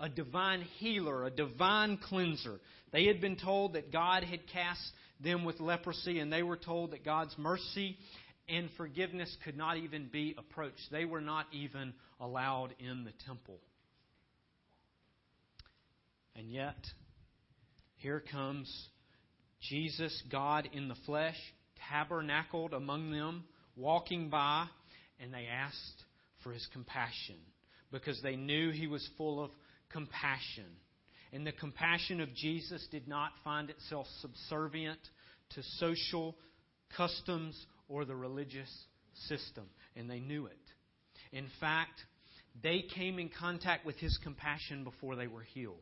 a 0.00 0.08
divine 0.08 0.62
healer, 0.78 1.26
a 1.26 1.30
divine 1.30 1.98
cleanser. 1.98 2.58
They 2.92 3.04
had 3.04 3.20
been 3.20 3.36
told 3.36 3.74
that 3.74 3.92
God 3.92 4.24
had 4.24 4.40
cast 4.48 4.80
them 5.22 5.44
with 5.44 5.60
leprosy, 5.60 6.18
and 6.18 6.32
they 6.32 6.42
were 6.42 6.56
told 6.56 6.92
that 6.92 7.04
God's 7.04 7.36
mercy 7.38 7.96
and 8.48 8.68
forgiveness 8.76 9.34
could 9.44 9.56
not 9.56 9.76
even 9.76 10.08
be 10.12 10.34
approached. 10.36 10.80
They 10.90 11.04
were 11.04 11.20
not 11.20 11.46
even 11.52 11.94
allowed 12.18 12.74
in 12.78 13.04
the 13.04 13.12
temple. 13.26 13.60
And 16.34 16.50
yet, 16.50 16.78
here 17.96 18.22
comes 18.32 18.88
Jesus, 19.60 20.22
God 20.30 20.68
in 20.72 20.88
the 20.88 20.96
flesh, 21.06 21.36
tabernacled 21.90 22.72
among 22.72 23.10
them, 23.10 23.44
walking 23.76 24.30
by, 24.30 24.66
and 25.20 25.32
they 25.32 25.46
asked 25.46 26.04
for 26.42 26.52
his 26.52 26.66
compassion 26.72 27.36
because 27.92 28.20
they 28.22 28.36
knew 28.36 28.70
he 28.70 28.86
was 28.86 29.06
full 29.18 29.42
of 29.42 29.50
compassion. 29.90 30.64
And 31.32 31.46
the 31.46 31.52
compassion 31.52 32.20
of 32.20 32.34
Jesus 32.34 32.86
did 32.90 33.06
not 33.06 33.30
find 33.44 33.70
itself 33.70 34.06
subservient 34.20 34.98
to 35.50 35.62
social 35.78 36.36
customs 36.96 37.56
or 37.88 38.04
the 38.04 38.16
religious 38.16 38.70
system. 39.28 39.64
And 39.96 40.10
they 40.10 40.20
knew 40.20 40.46
it. 40.46 40.56
In 41.32 41.46
fact, 41.60 42.00
they 42.62 42.84
came 42.94 43.18
in 43.18 43.30
contact 43.38 43.86
with 43.86 43.96
his 43.96 44.18
compassion 44.24 44.82
before 44.82 45.14
they 45.14 45.28
were 45.28 45.42
healed. 45.42 45.76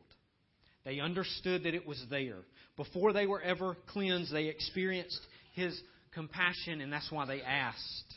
They 0.85 0.99
understood 0.99 1.63
that 1.63 1.75
it 1.75 1.85
was 1.85 2.03
there. 2.09 2.39
Before 2.77 3.13
they 3.13 3.27
were 3.27 3.41
ever 3.41 3.75
cleansed, 3.87 4.33
they 4.33 4.45
experienced 4.45 5.19
His 5.53 5.79
compassion, 6.13 6.81
and 6.81 6.91
that's 6.91 7.11
why 7.11 7.25
they 7.25 7.41
asked 7.41 8.13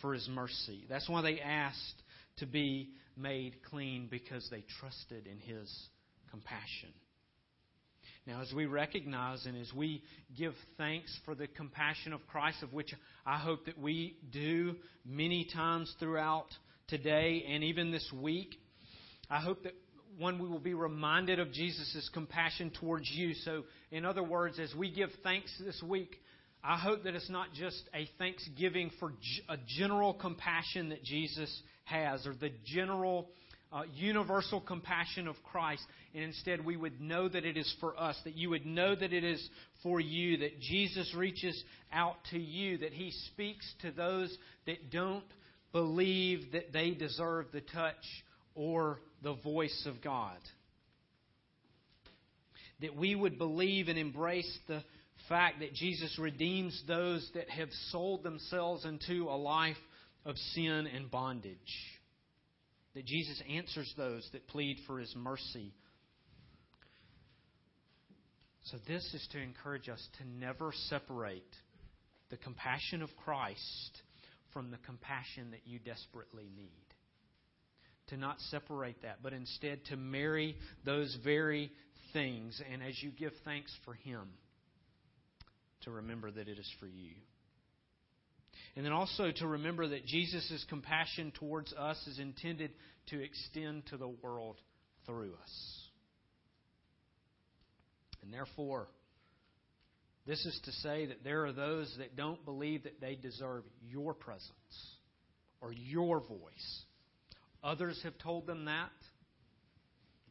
for 0.00 0.14
His 0.14 0.28
mercy. 0.28 0.84
That's 0.88 1.08
why 1.08 1.22
they 1.22 1.40
asked 1.40 2.02
to 2.38 2.46
be 2.46 2.90
made 3.16 3.62
clean 3.70 4.08
because 4.10 4.48
they 4.50 4.64
trusted 4.80 5.26
in 5.26 5.38
His 5.38 5.70
compassion. 6.36 6.90
Now, 8.26 8.42
as 8.42 8.52
we 8.52 8.66
recognize 8.66 9.46
and 9.46 9.56
as 9.56 9.72
we 9.72 10.02
give 10.36 10.52
thanks 10.76 11.16
for 11.24 11.34
the 11.34 11.46
compassion 11.46 12.12
of 12.12 12.26
Christ, 12.26 12.62
of 12.62 12.72
which 12.72 12.92
I 13.24 13.38
hope 13.38 13.66
that 13.66 13.78
we 13.78 14.16
do 14.32 14.74
many 15.04 15.46
times 15.54 15.94
throughout 15.98 16.48
today 16.88 17.46
and 17.48 17.64
even 17.64 17.90
this 17.90 18.06
week, 18.20 18.56
I 19.30 19.38
hope 19.38 19.62
that 19.62 19.74
one, 20.18 20.38
we 20.38 20.48
will 20.48 20.58
be 20.58 20.74
reminded 20.74 21.38
of 21.38 21.52
Jesus' 21.52 22.10
compassion 22.12 22.72
towards 22.80 23.10
you. 23.10 23.34
So, 23.34 23.64
in 23.90 24.04
other 24.04 24.22
words, 24.22 24.58
as 24.58 24.74
we 24.74 24.90
give 24.90 25.10
thanks 25.22 25.52
this 25.62 25.82
week, 25.86 26.16
I 26.64 26.78
hope 26.78 27.04
that 27.04 27.14
it's 27.14 27.30
not 27.30 27.52
just 27.52 27.82
a 27.94 28.08
thanksgiving 28.18 28.90
for 28.98 29.12
a 29.48 29.56
general 29.78 30.14
compassion 30.14 30.88
that 30.88 31.04
Jesus 31.04 31.62
has 31.84 32.26
or 32.26 32.34
the 32.34 32.50
general 32.64 33.28
uh, 33.72 33.82
universal 33.94 34.60
compassion 34.60 35.26
of 35.26 35.36
Christ, 35.50 35.82
and 36.14 36.22
instead 36.22 36.64
we 36.64 36.76
would 36.76 37.00
know 37.00 37.28
that 37.28 37.44
it 37.44 37.56
is 37.56 37.72
for 37.80 37.98
us, 37.98 38.16
that 38.24 38.36
you 38.36 38.50
would 38.50 38.66
know 38.66 38.94
that 38.94 39.12
it 39.12 39.24
is 39.24 39.46
for 39.82 40.00
you, 40.00 40.38
that 40.38 40.60
Jesus 40.60 41.12
reaches 41.14 41.62
out 41.92 42.16
to 42.30 42.38
you, 42.38 42.78
that 42.78 42.92
He 42.92 43.10
speaks 43.32 43.66
to 43.82 43.90
those 43.90 44.36
that 44.66 44.90
don't 44.90 45.24
believe 45.72 46.52
that 46.52 46.72
they 46.72 46.92
deserve 46.92 47.46
the 47.52 47.60
touch 47.60 47.94
or 48.54 49.00
the 49.22 49.34
voice 49.34 49.86
of 49.86 50.02
God. 50.02 50.38
That 52.80 52.96
we 52.96 53.14
would 53.14 53.38
believe 53.38 53.88
and 53.88 53.98
embrace 53.98 54.58
the 54.68 54.82
fact 55.28 55.60
that 55.60 55.74
Jesus 55.74 56.18
redeems 56.18 56.80
those 56.86 57.28
that 57.34 57.50
have 57.50 57.68
sold 57.90 58.22
themselves 58.22 58.84
into 58.84 59.24
a 59.24 59.36
life 59.36 59.76
of 60.24 60.36
sin 60.54 60.86
and 60.94 61.10
bondage. 61.10 61.56
That 62.96 63.04
Jesus 63.04 63.40
answers 63.48 63.92
those 63.96 64.28
that 64.32 64.48
plead 64.48 64.78
for 64.86 64.98
his 64.98 65.14
mercy. 65.14 65.72
So, 68.64 68.78
this 68.88 69.04
is 69.14 69.28
to 69.30 69.38
encourage 69.38 69.88
us 69.88 70.04
to 70.18 70.28
never 70.28 70.72
separate 70.88 71.54
the 72.30 72.36
compassion 72.38 73.02
of 73.02 73.10
Christ 73.24 74.00
from 74.52 74.72
the 74.72 74.78
compassion 74.78 75.52
that 75.52 75.60
you 75.64 75.78
desperately 75.78 76.48
need 76.56 76.86
to 78.08 78.16
not 78.16 78.40
separate 78.50 79.02
that, 79.02 79.18
but 79.22 79.32
instead 79.32 79.84
to 79.86 79.96
marry 79.96 80.56
those 80.84 81.16
very 81.24 81.70
things. 82.12 82.60
And 82.72 82.82
as 82.82 82.94
you 83.02 83.10
give 83.10 83.32
thanks 83.44 83.72
for 83.84 83.94
Him, 83.94 84.28
to 85.82 85.90
remember 85.90 86.30
that 86.30 86.48
it 86.48 86.58
is 86.58 86.70
for 86.80 86.86
you. 86.86 87.10
And 88.76 88.84
then 88.84 88.92
also 88.92 89.30
to 89.30 89.46
remember 89.46 89.88
that 89.88 90.04
Jesus' 90.04 90.64
compassion 90.68 91.32
towards 91.38 91.72
us 91.72 91.96
is 92.06 92.18
intended 92.18 92.72
to 93.06 93.22
extend 93.22 93.86
to 93.86 93.96
the 93.96 94.08
world 94.08 94.56
through 95.06 95.32
us. 95.42 95.80
And 98.22 98.32
therefore, 98.32 98.88
this 100.26 100.44
is 100.44 100.60
to 100.64 100.72
say 100.72 101.06
that 101.06 101.24
there 101.24 101.46
are 101.46 101.52
those 101.52 101.94
that 101.98 102.16
don't 102.16 102.44
believe 102.44 102.82
that 102.82 103.00
they 103.00 103.14
deserve 103.14 103.64
your 103.88 104.12
presence 104.12 104.52
or 105.62 105.72
your 105.72 106.20
voice 106.20 106.84
Others 107.66 108.00
have 108.04 108.16
told 108.18 108.46
them 108.46 108.66
that. 108.66 108.90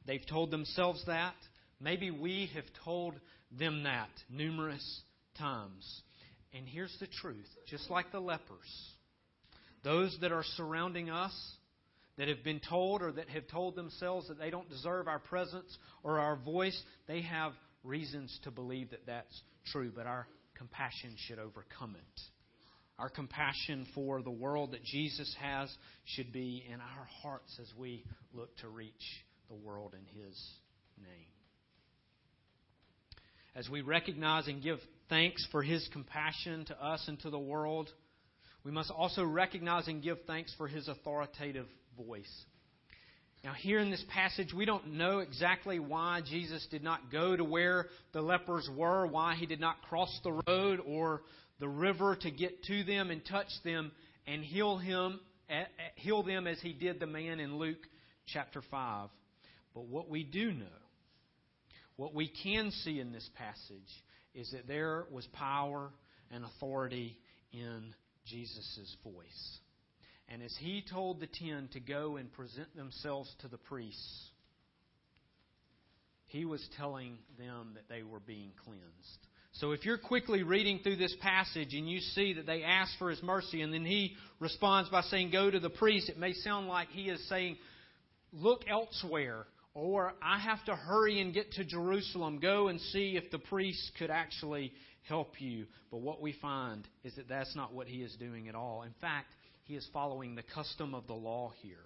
They've 0.05 0.25
told 0.25 0.51
themselves 0.51 1.03
that. 1.07 1.35
Maybe 1.81 2.09
we 2.09 2.49
have 2.55 2.63
told 2.85 3.19
them 3.51 3.83
that 3.83 4.09
numerous 4.29 5.01
times. 5.37 6.01
And 6.55 6.67
here's 6.67 6.95
the 6.99 7.07
truth 7.07 7.47
just 7.67 7.89
like 7.89 8.11
the 8.11 8.19
lepers, 8.19 8.93
those 9.83 10.17
that 10.21 10.31
are 10.31 10.43
surrounding 10.55 11.09
us, 11.09 11.33
that 12.17 12.29
have 12.29 12.43
been 12.43 12.61
told 12.67 13.01
or 13.01 13.11
that 13.11 13.29
have 13.29 13.47
told 13.47 13.75
themselves 13.75 14.29
that 14.29 14.39
they 14.39 14.49
don't 14.49 14.69
deserve 14.69 15.07
our 15.07 15.19
presence 15.19 15.77
or 16.01 16.19
our 16.19 16.37
voice, 16.37 16.81
they 17.07 17.21
have 17.21 17.51
reasons 17.83 18.39
to 18.43 18.51
believe 18.51 18.91
that 18.91 19.05
that's 19.05 19.41
true, 19.71 19.91
but 19.93 20.07
our 20.07 20.27
compassion 20.57 21.13
should 21.27 21.39
overcome 21.39 21.95
it. 21.95 22.21
Our 22.97 23.09
compassion 23.09 23.85
for 23.93 24.21
the 24.21 24.31
world 24.31 24.71
that 24.71 24.83
Jesus 24.83 25.35
has 25.41 25.69
should 26.05 26.31
be 26.31 26.63
in 26.65 26.79
our 26.79 27.07
hearts 27.21 27.59
as 27.61 27.67
we 27.77 28.05
look 28.33 28.55
to 28.59 28.69
reach 28.69 28.93
the 29.49 29.55
world 29.55 29.93
in 29.93 30.21
His 30.21 30.41
name. 30.97 31.34
As 33.55 33.69
we 33.69 33.81
recognize 33.81 34.47
and 34.47 34.61
give 34.61 34.79
thanks 35.09 35.47
for 35.51 35.63
His 35.63 35.87
compassion 35.93 36.65
to 36.65 36.83
us 36.83 37.03
and 37.07 37.19
to 37.21 37.29
the 37.29 37.39
world, 37.39 37.89
we 38.63 38.71
must 38.71 38.91
also 38.91 39.23
recognize 39.23 39.87
and 39.87 40.03
give 40.03 40.17
thanks 40.27 40.53
for 40.57 40.67
His 40.67 40.87
authoritative 40.87 41.67
voice. 41.97 42.45
Now, 43.45 43.53
here 43.53 43.79
in 43.79 43.91
this 43.91 44.03
passage, 44.09 44.53
we 44.53 44.65
don't 44.65 44.93
know 44.93 45.19
exactly 45.19 45.79
why 45.79 46.21
Jesus 46.25 46.67
did 46.71 46.83
not 46.83 47.11
go 47.11 47.35
to 47.35 47.43
where 47.43 47.87
the 48.11 48.21
lepers 48.21 48.67
were, 48.75 49.05
why 49.05 49.35
he 49.35 49.45
did 49.45 49.59
not 49.59 49.83
cross 49.83 50.19
the 50.23 50.41
road 50.47 50.79
or 50.85 51.21
the 51.59 51.67
river 51.67 52.15
to 52.15 52.31
get 52.31 52.63
to 52.63 52.83
them 52.83 53.11
and 53.11 53.23
touch 53.23 53.49
them 53.63 53.91
and 54.25 54.43
heal 54.43 54.77
him 54.77 55.19
eh, 55.49 55.59
eh, 55.59 55.65
heal 55.95 56.23
them 56.23 56.47
as 56.47 56.59
he 56.59 56.73
did 56.73 56.99
the 56.99 57.05
man 57.05 57.39
in 57.39 57.57
Luke 57.57 57.87
chapter 58.25 58.61
5. 58.71 59.09
But 59.73 59.85
what 59.85 60.09
we 60.09 60.23
do 60.23 60.51
know, 60.51 60.65
what 61.97 62.13
we 62.13 62.31
can 62.43 62.71
see 62.83 62.99
in 62.99 63.11
this 63.11 63.29
passage 63.35 64.03
is 64.33 64.51
that 64.51 64.67
there 64.67 65.05
was 65.11 65.25
power 65.27 65.91
and 66.31 66.43
authority 66.43 67.17
in 67.53 67.93
Jesus' 68.25 68.95
voice. 69.03 69.59
And 70.27 70.41
as 70.41 70.55
he 70.59 70.83
told 70.91 71.19
the 71.19 71.27
ten 71.27 71.69
to 71.73 71.79
go 71.79 72.17
and 72.17 72.31
present 72.33 72.75
themselves 72.75 73.33
to 73.41 73.47
the 73.47 73.57
priests, 73.57 74.29
he 76.27 76.45
was 76.45 76.67
telling 76.77 77.17
them 77.37 77.71
that 77.75 77.87
they 77.87 78.03
were 78.03 78.19
being 78.19 78.51
cleansed. 78.63 79.27
So 79.53 79.71
if 79.71 79.85
you're 79.85 79.97
quickly 79.97 80.43
reading 80.43 80.79
through 80.83 80.97
this 80.97 81.15
passage 81.21 81.73
and 81.73 81.89
you 81.89 81.99
see 81.99 82.33
that 82.33 82.45
they 82.45 82.63
ask 82.63 82.97
for 82.97 83.09
his 83.09 83.23
mercy 83.23 83.61
and 83.61 83.73
then 83.73 83.85
he 83.85 84.15
responds 84.39 84.89
by 84.89 85.01
saying, 85.03 85.31
Go 85.31 85.49
to 85.49 85.59
the 85.61 85.69
priest, 85.69 86.09
it 86.09 86.17
may 86.17 86.33
sound 86.33 86.67
like 86.67 86.89
he 86.89 87.09
is 87.09 87.25
saying, 87.29 87.57
Look 88.33 88.63
elsewhere. 88.67 89.45
Or 89.75 90.13
I 90.23 90.39
have 90.39 90.63
to 90.65 90.75
hurry 90.75 91.19
and 91.21 91.33
get 91.33 91.51
to 91.53 91.65
Jerusalem. 91.65 92.39
Go 92.39 92.69
and 92.69 92.79
see 92.79 93.17
if 93.17 93.29
the 93.29 93.39
priest 93.39 93.91
could 93.99 94.09
actually 94.09 94.71
help 95.03 95.39
you. 95.39 95.65
But 95.91 95.97
what 95.97 96.21
we 96.21 96.33
find 96.41 96.87
is 97.03 97.13
that 97.15 97.27
that's 97.27 97.55
not 97.55 97.73
what 97.73 97.87
he 97.87 97.97
is 97.97 98.15
doing 98.15 98.47
at 98.47 98.55
all. 98.55 98.83
In 98.83 98.93
fact, 99.01 99.27
he 99.65 99.75
is 99.75 99.87
following 99.93 100.35
the 100.35 100.43
custom 100.43 100.95
of 100.95 101.05
the 101.07 101.13
law 101.13 101.51
here 101.61 101.77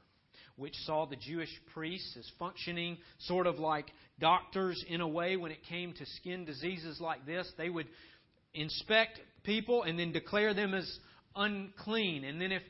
which 0.60 0.76
saw 0.86 1.06
the 1.06 1.16
Jewish 1.16 1.50
priests 1.74 2.18
as 2.20 2.30
functioning 2.38 2.98
sort 3.20 3.48
of 3.48 3.60
like 3.60 3.86
doctors 4.20 4.84
in 4.90 5.00
a 5.00 5.08
way 5.08 5.38
when 5.38 5.52
it 5.52 5.60
came 5.70 5.94
to 5.94 6.06
skin 6.18 6.44
diseases 6.44 7.00
like 7.00 7.26
this. 7.26 7.50
They 7.58 7.70
would 7.70 7.88
inspect 8.54 9.22
people 9.44 9.84
and 9.84 9.98
then 9.98 10.12
declare 10.12 10.54
them 10.54 10.74
as 10.74 11.00
unclean. 11.34 12.26
And 12.26 12.42
then 12.42 12.52
if 12.52 12.62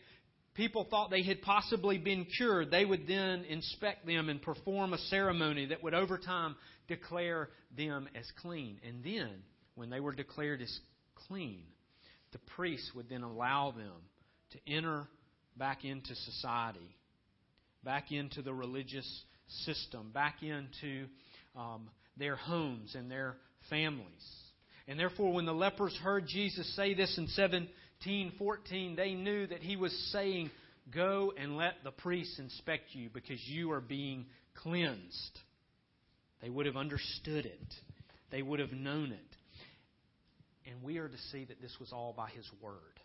people 0.59 0.85
thought 0.89 1.09
they 1.09 1.23
had 1.23 1.41
possibly 1.41 1.97
been 1.97 2.25
cured, 2.25 2.69
they 2.69 2.85
would 2.85 3.07
then 3.07 3.45
inspect 3.45 4.05
them 4.05 4.29
and 4.29 4.41
perform 4.41 4.93
a 4.93 4.97
ceremony 4.97 5.67
that 5.67 5.81
would 5.81 5.93
over 5.93 6.17
time 6.17 6.55
declare 6.87 7.49
them 7.75 8.07
as 8.13 8.25
clean. 8.41 8.79
And 8.87 9.03
then, 9.03 9.29
when 9.75 9.89
they 9.89 9.99
were 9.99 10.13
declared 10.13 10.61
as 10.61 10.79
clean, 11.27 11.63
the 12.31 12.39
priests 12.55 12.91
would 12.95 13.09
then 13.09 13.23
allow 13.23 13.71
them 13.71 14.01
to 14.51 14.59
enter 14.71 15.07
back 15.57 15.85
into 15.85 16.13
society 16.15 16.95
back 17.83 18.11
into 18.11 18.41
the 18.41 18.53
religious 18.53 19.07
system, 19.65 20.11
back 20.13 20.43
into 20.43 21.05
um, 21.55 21.89
their 22.17 22.35
homes 22.35 22.95
and 22.95 23.09
their 23.09 23.35
families. 23.69 24.05
And 24.87 24.99
therefore, 24.99 25.33
when 25.33 25.45
the 25.45 25.53
lepers 25.53 25.95
heard 26.03 26.27
Jesus 26.27 26.75
say 26.75 26.93
this 26.93 27.17
in 27.17 27.27
1714, 28.05 28.95
they 28.95 29.13
knew 29.13 29.45
that 29.47 29.61
he 29.61 29.75
was 29.75 29.91
saying, 30.11 30.49
Go 30.93 31.33
and 31.37 31.57
let 31.57 31.83
the 31.83 31.91
priests 31.91 32.39
inspect 32.39 32.93
you 32.93 33.09
because 33.13 33.39
you 33.45 33.71
are 33.71 33.81
being 33.81 34.25
cleansed. 34.55 35.39
They 36.41 36.49
would 36.49 36.65
have 36.65 36.77
understood 36.77 37.45
it, 37.45 37.73
they 38.31 38.41
would 38.41 38.59
have 38.59 38.71
known 38.71 39.11
it. 39.11 39.19
And 40.69 40.83
we 40.83 40.97
are 40.97 41.09
to 41.09 41.17
see 41.31 41.45
that 41.45 41.61
this 41.61 41.75
was 41.79 41.91
all 41.91 42.13
by 42.15 42.29
his 42.29 42.49
word, 42.61 42.99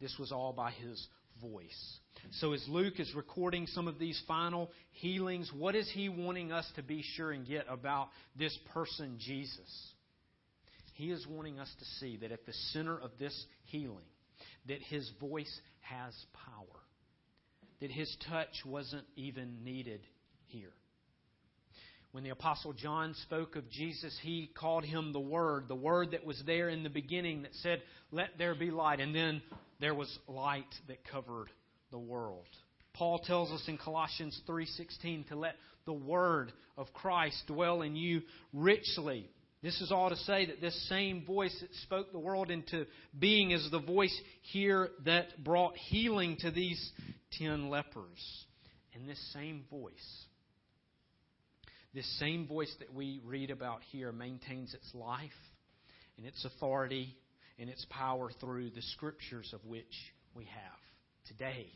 this 0.00 0.16
was 0.18 0.32
all 0.32 0.52
by 0.52 0.72
his 0.72 1.06
voice. 1.40 1.98
So, 2.32 2.52
as 2.52 2.64
Luke 2.68 2.98
is 2.98 3.14
recording 3.14 3.68
some 3.68 3.86
of 3.86 3.98
these 3.98 4.20
final 4.26 4.70
healings, 4.90 5.50
what 5.56 5.76
is 5.76 5.88
he 5.94 6.08
wanting 6.08 6.50
us 6.50 6.68
to 6.74 6.82
be 6.82 7.04
sure 7.14 7.30
and 7.30 7.46
get 7.46 7.66
about 7.68 8.08
this 8.36 8.56
person, 8.74 9.18
Jesus? 9.20 9.92
He 10.98 11.12
is 11.12 11.24
wanting 11.28 11.60
us 11.60 11.72
to 11.78 11.84
see 12.00 12.16
that 12.16 12.32
at 12.32 12.44
the 12.44 12.52
center 12.72 12.98
of 12.98 13.12
this 13.20 13.46
healing, 13.66 14.04
that 14.66 14.82
his 14.82 15.08
voice 15.20 15.60
has 15.78 16.12
power, 16.32 16.80
that 17.80 17.92
his 17.92 18.14
touch 18.28 18.64
wasn't 18.66 19.04
even 19.14 19.62
needed 19.62 20.00
here. 20.46 20.72
When 22.10 22.24
the 22.24 22.30
Apostle 22.30 22.72
John 22.72 23.14
spoke 23.22 23.54
of 23.54 23.70
Jesus, 23.70 24.18
he 24.22 24.50
called 24.58 24.84
him 24.84 25.12
the 25.12 25.20
Word, 25.20 25.68
the 25.68 25.76
Word 25.76 26.10
that 26.10 26.26
was 26.26 26.42
there 26.44 26.68
in 26.68 26.82
the 26.82 26.90
beginning 26.90 27.42
that 27.42 27.54
said, 27.62 27.80
Let 28.10 28.30
there 28.36 28.56
be 28.56 28.72
light. 28.72 28.98
And 28.98 29.14
then 29.14 29.40
there 29.78 29.94
was 29.94 30.18
light 30.26 30.74
that 30.88 31.06
covered 31.08 31.46
the 31.92 31.98
world. 31.98 32.48
Paul 32.94 33.20
tells 33.20 33.52
us 33.52 33.62
in 33.68 33.78
Colossians 33.78 34.40
3:16 34.48 35.28
to 35.28 35.36
let 35.36 35.54
the 35.84 35.92
word 35.92 36.52
of 36.76 36.92
Christ 36.92 37.40
dwell 37.46 37.82
in 37.82 37.94
you 37.94 38.22
richly. 38.52 39.30
This 39.62 39.80
is 39.80 39.90
all 39.90 40.08
to 40.10 40.16
say 40.16 40.46
that 40.46 40.60
this 40.60 40.88
same 40.88 41.24
voice 41.24 41.56
that 41.60 41.74
spoke 41.82 42.12
the 42.12 42.18
world 42.18 42.50
into 42.50 42.86
being 43.18 43.50
is 43.50 43.68
the 43.70 43.80
voice 43.80 44.16
here 44.42 44.90
that 45.04 45.42
brought 45.42 45.76
healing 45.76 46.36
to 46.40 46.50
these 46.50 46.92
10 47.38 47.68
lepers. 47.68 48.44
And 48.94 49.08
this 49.08 49.20
same 49.32 49.64
voice 49.70 50.26
this 51.94 52.18
same 52.18 52.46
voice 52.46 52.72
that 52.78 52.94
we 52.94 53.20
read 53.24 53.50
about 53.50 53.80
here 53.90 54.12
maintains 54.12 54.74
its 54.74 54.94
life 54.94 55.30
and 56.16 56.26
its 56.26 56.44
authority 56.44 57.16
and 57.58 57.68
its 57.68 57.84
power 57.90 58.30
through 58.40 58.70
the 58.70 58.82
scriptures 58.82 59.50
of 59.52 59.64
which 59.64 60.12
we 60.34 60.44
have 60.44 60.78
today 61.26 61.66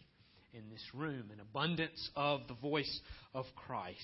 in 0.53 0.69
this 0.71 0.83
room 0.95 1.31
an 1.33 1.41
abundance 1.41 2.11
of 2.15 2.47
the 2.47 2.55
voice 2.55 3.01
of 3.35 3.47
Christ. 3.57 3.99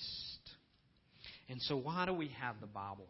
And 1.47 1.61
so, 1.61 1.77
why 1.77 2.05
do 2.05 2.13
we 2.13 2.29
have 2.41 2.59
the 2.59 2.67
Bible? 2.67 3.07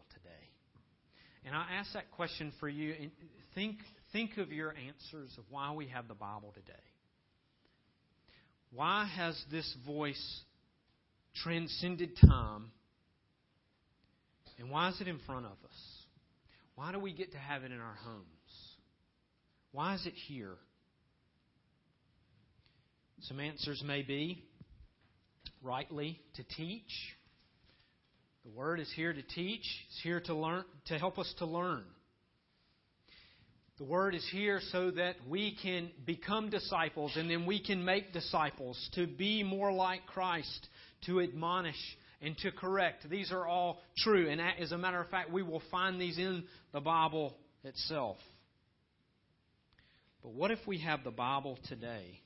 And 1.44 1.54
I 1.54 1.66
ask 1.78 1.92
that 1.94 2.10
question 2.12 2.52
for 2.60 2.68
you. 2.68 2.94
And 3.00 3.10
think, 3.54 3.76
think 4.12 4.36
of 4.36 4.52
your 4.52 4.70
answers 4.70 5.34
of 5.38 5.44
why 5.50 5.72
we 5.72 5.88
have 5.88 6.08
the 6.08 6.14
Bible 6.14 6.52
today. 6.54 6.78
Why 8.72 9.10
has 9.16 9.42
this 9.50 9.74
voice 9.86 10.40
transcended 11.42 12.16
time? 12.20 12.70
And 14.58 14.70
why 14.70 14.90
is 14.90 15.00
it 15.00 15.08
in 15.08 15.18
front 15.26 15.46
of 15.46 15.52
us? 15.52 16.00
Why 16.74 16.92
do 16.92 16.98
we 16.98 17.12
get 17.12 17.32
to 17.32 17.38
have 17.38 17.64
it 17.64 17.72
in 17.72 17.80
our 17.80 17.96
homes? 18.04 18.24
Why 19.72 19.94
is 19.94 20.06
it 20.06 20.14
here? 20.28 20.56
Some 23.22 23.40
answers 23.40 23.82
may 23.86 24.02
be 24.02 24.44
rightly 25.62 26.20
to 26.36 26.42
teach. 26.42 26.90
The 28.50 28.58
word 28.58 28.80
is 28.80 28.92
here 28.96 29.12
to 29.12 29.22
teach. 29.22 29.64
It's 29.88 30.02
here 30.02 30.20
to 30.22 30.34
learn 30.34 30.64
to 30.86 30.98
help 30.98 31.18
us 31.18 31.32
to 31.38 31.46
learn. 31.46 31.84
The 33.78 33.84
word 33.84 34.14
is 34.14 34.26
here 34.32 34.60
so 34.72 34.90
that 34.90 35.16
we 35.28 35.56
can 35.62 35.90
become 36.04 36.50
disciples 36.50 37.12
and 37.16 37.30
then 37.30 37.46
we 37.46 37.62
can 37.62 37.84
make 37.84 38.12
disciples 38.12 38.76
to 38.94 39.06
be 39.06 39.44
more 39.44 39.72
like 39.72 40.04
Christ, 40.06 40.66
to 41.06 41.20
admonish 41.20 41.78
and 42.20 42.36
to 42.38 42.50
correct. 42.50 43.08
These 43.08 43.30
are 43.30 43.46
all 43.46 43.80
true. 43.98 44.28
And 44.28 44.40
as 44.40 44.72
a 44.72 44.78
matter 44.78 45.00
of 45.00 45.08
fact, 45.10 45.30
we 45.30 45.42
will 45.42 45.62
find 45.70 46.00
these 46.00 46.18
in 46.18 46.44
the 46.72 46.80
Bible 46.80 47.36
itself. 47.62 48.16
But 50.22 50.32
what 50.32 50.50
if 50.50 50.58
we 50.66 50.78
have 50.80 51.04
the 51.04 51.12
Bible 51.12 51.56
today 51.68 52.20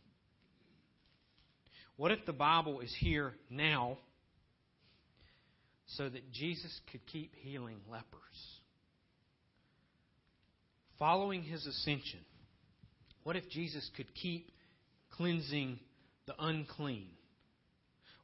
what 1.97 2.11
if 2.11 2.27
the 2.27 2.33
Bible 2.33 2.81
is 2.81 2.93
here 2.99 3.35
now 3.49 3.99
so 5.87 6.09
that 6.09 6.33
Jesus 6.33 6.81
could 6.91 7.05
keep 7.07 7.35
healing 7.37 7.79
lepers? 7.91 8.11
Following 10.99 11.43
his 11.43 11.67
ascension, 11.67 12.21
what 13.25 13.37
if 13.37 13.49
Jesus 13.51 13.89
could 13.97 14.15
keep 14.15 14.51
cleansing 15.17 15.79
the 16.27 16.35
unclean? 16.39 17.09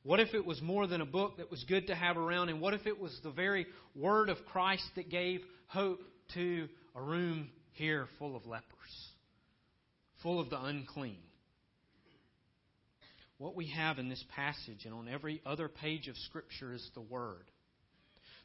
What 0.03 0.21
if 0.21 0.35
it 0.35 0.47
was 0.47 0.63
more 0.63 0.87
than 0.87 1.01
a 1.01 1.07
book 1.07 1.37
that 1.39 1.51
was 1.51 1.65
good 1.65 1.89
to 1.89 1.95
have 1.95 2.17
around? 2.17 2.49
And 2.49 2.61
what 2.61 2.75
if 2.75 2.87
it 2.87 2.99
was 2.99 3.19
the 3.23 3.31
very 3.31 3.67
word 3.95 4.31
of 4.31 4.39
Christ 4.47 4.85
that 4.97 5.11
gave 5.11 5.41
hope 5.67 6.01
to 6.35 6.69
a 6.95 7.03
room 7.03 7.51
here 7.73 8.09
full 8.19 8.35
of 8.35 8.47
lepers, 8.47 8.65
full 10.23 10.41
of 10.41 10.49
the 10.49 10.63
unclean? 10.63 11.19
What 13.41 13.57
we 13.57 13.69
have 13.69 13.99
in 13.99 14.11
this 14.11 14.23
passage 14.37 14.85
and 14.85 14.93
on 14.93 15.09
every 15.09 15.41
other 15.47 15.67
page 15.67 16.09
of 16.09 16.17
Scripture 16.29 16.75
is 16.75 16.91
the 16.95 17.01
Word. 17.01 17.51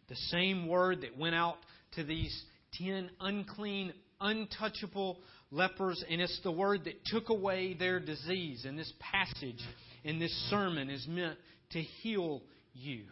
The 0.08 0.16
same 0.16 0.70
Word 0.70 1.02
that 1.02 1.18
went 1.18 1.36
out 1.36 1.58
to 1.96 2.06
these 2.06 2.34
ten 2.78 3.10
unclean, 3.20 3.92
untouchable 4.22 5.20
lepers, 5.52 6.02
and 6.10 6.22
it's 6.22 6.40
the 6.44 6.52
Word 6.52 6.86
that 6.86 7.04
took 7.08 7.28
away 7.28 7.74
their 7.74 8.00
disease. 8.00 8.64
And 8.64 8.80
this 8.80 8.94
passage 9.02 9.60
in 10.06 10.18
this 10.18 10.32
sermon 10.50 10.90
is 10.90 11.06
meant 11.10 11.38
to 11.72 11.82
heal 11.82 12.42
you, 12.74 13.04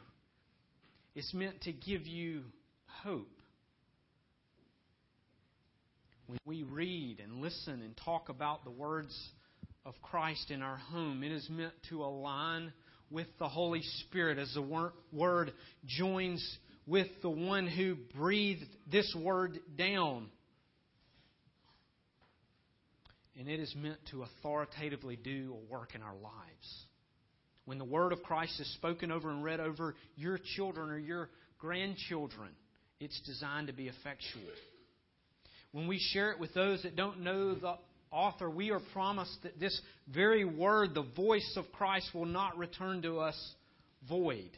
it's 1.16 1.34
meant 1.34 1.60
to 1.64 1.74
give 1.74 2.08
you 2.08 2.44
hope. 3.04 3.28
When 6.28 6.40
we 6.46 6.64
read 6.64 7.20
and 7.22 7.42
listen 7.42 7.82
and 7.82 7.94
talk 8.06 8.30
about 8.30 8.64
the 8.64 8.72
words 8.72 9.14
of 9.86 9.94
Christ 10.02 10.52
in 10.52 10.62
our 10.62 10.78
home. 10.78 11.24
It 11.24 11.32
is 11.32 11.48
meant 11.50 11.74
to 11.90 12.04
align 12.04 12.72
with 13.10 13.28
the 13.38 13.50
Holy 13.50 13.82
Spirit 14.02 14.38
as 14.38 14.52
the 14.54 14.90
Word 15.12 15.54
joins 15.86 16.58
with 16.86 17.08
the 17.22 17.30
one 17.30 17.68
who 17.68 17.96
breathed 18.16 18.66
this 18.92 19.16
Word 19.18 19.60
down. 19.78 20.28
And 23.38 23.50
it 23.50 23.60
is 23.60 23.74
meant 23.76 24.00
to 24.12 24.24
authoritatively 24.24 25.16
do 25.16 25.56
a 25.56 25.72
work 25.72 25.96
in 25.96 26.02
our 26.02 26.16
lives. 26.16 26.86
When 27.66 27.78
the 27.78 27.86
Word 27.86 28.14
of 28.14 28.22
Christ 28.24 28.60
is 28.60 28.74
spoken 28.76 29.12
over 29.12 29.30
and 29.30 29.44
read 29.44 29.60
over 29.60 29.96
your 30.16 30.38
children 30.56 30.90
or 30.90 30.98
your 30.98 31.30
grandchildren, 31.58 32.50
it's 33.00 33.20
designed 33.26 33.68
to 33.68 33.74
be 33.74 33.88
effectual. 33.88 34.44
When 35.72 35.88
we 35.88 36.00
share 36.00 36.32
it 36.32 36.40
with 36.40 36.54
those 36.54 36.84
that 36.84 36.96
don't 36.96 37.22
know 37.22 37.56
the 37.56 37.76
author, 38.14 38.50
we 38.50 38.72
are 38.72 38.82
promised 38.94 39.38
that 39.44 39.60
this 39.60 39.80
very 40.14 40.46
word, 40.46 40.94
the 40.94 41.06
voice 41.16 41.54
of 41.58 41.66
Christ, 41.74 42.10
will 42.14 42.26
not 42.26 42.58
return 42.58 43.02
to 43.02 43.20
us 43.20 43.54
void. 44.08 44.52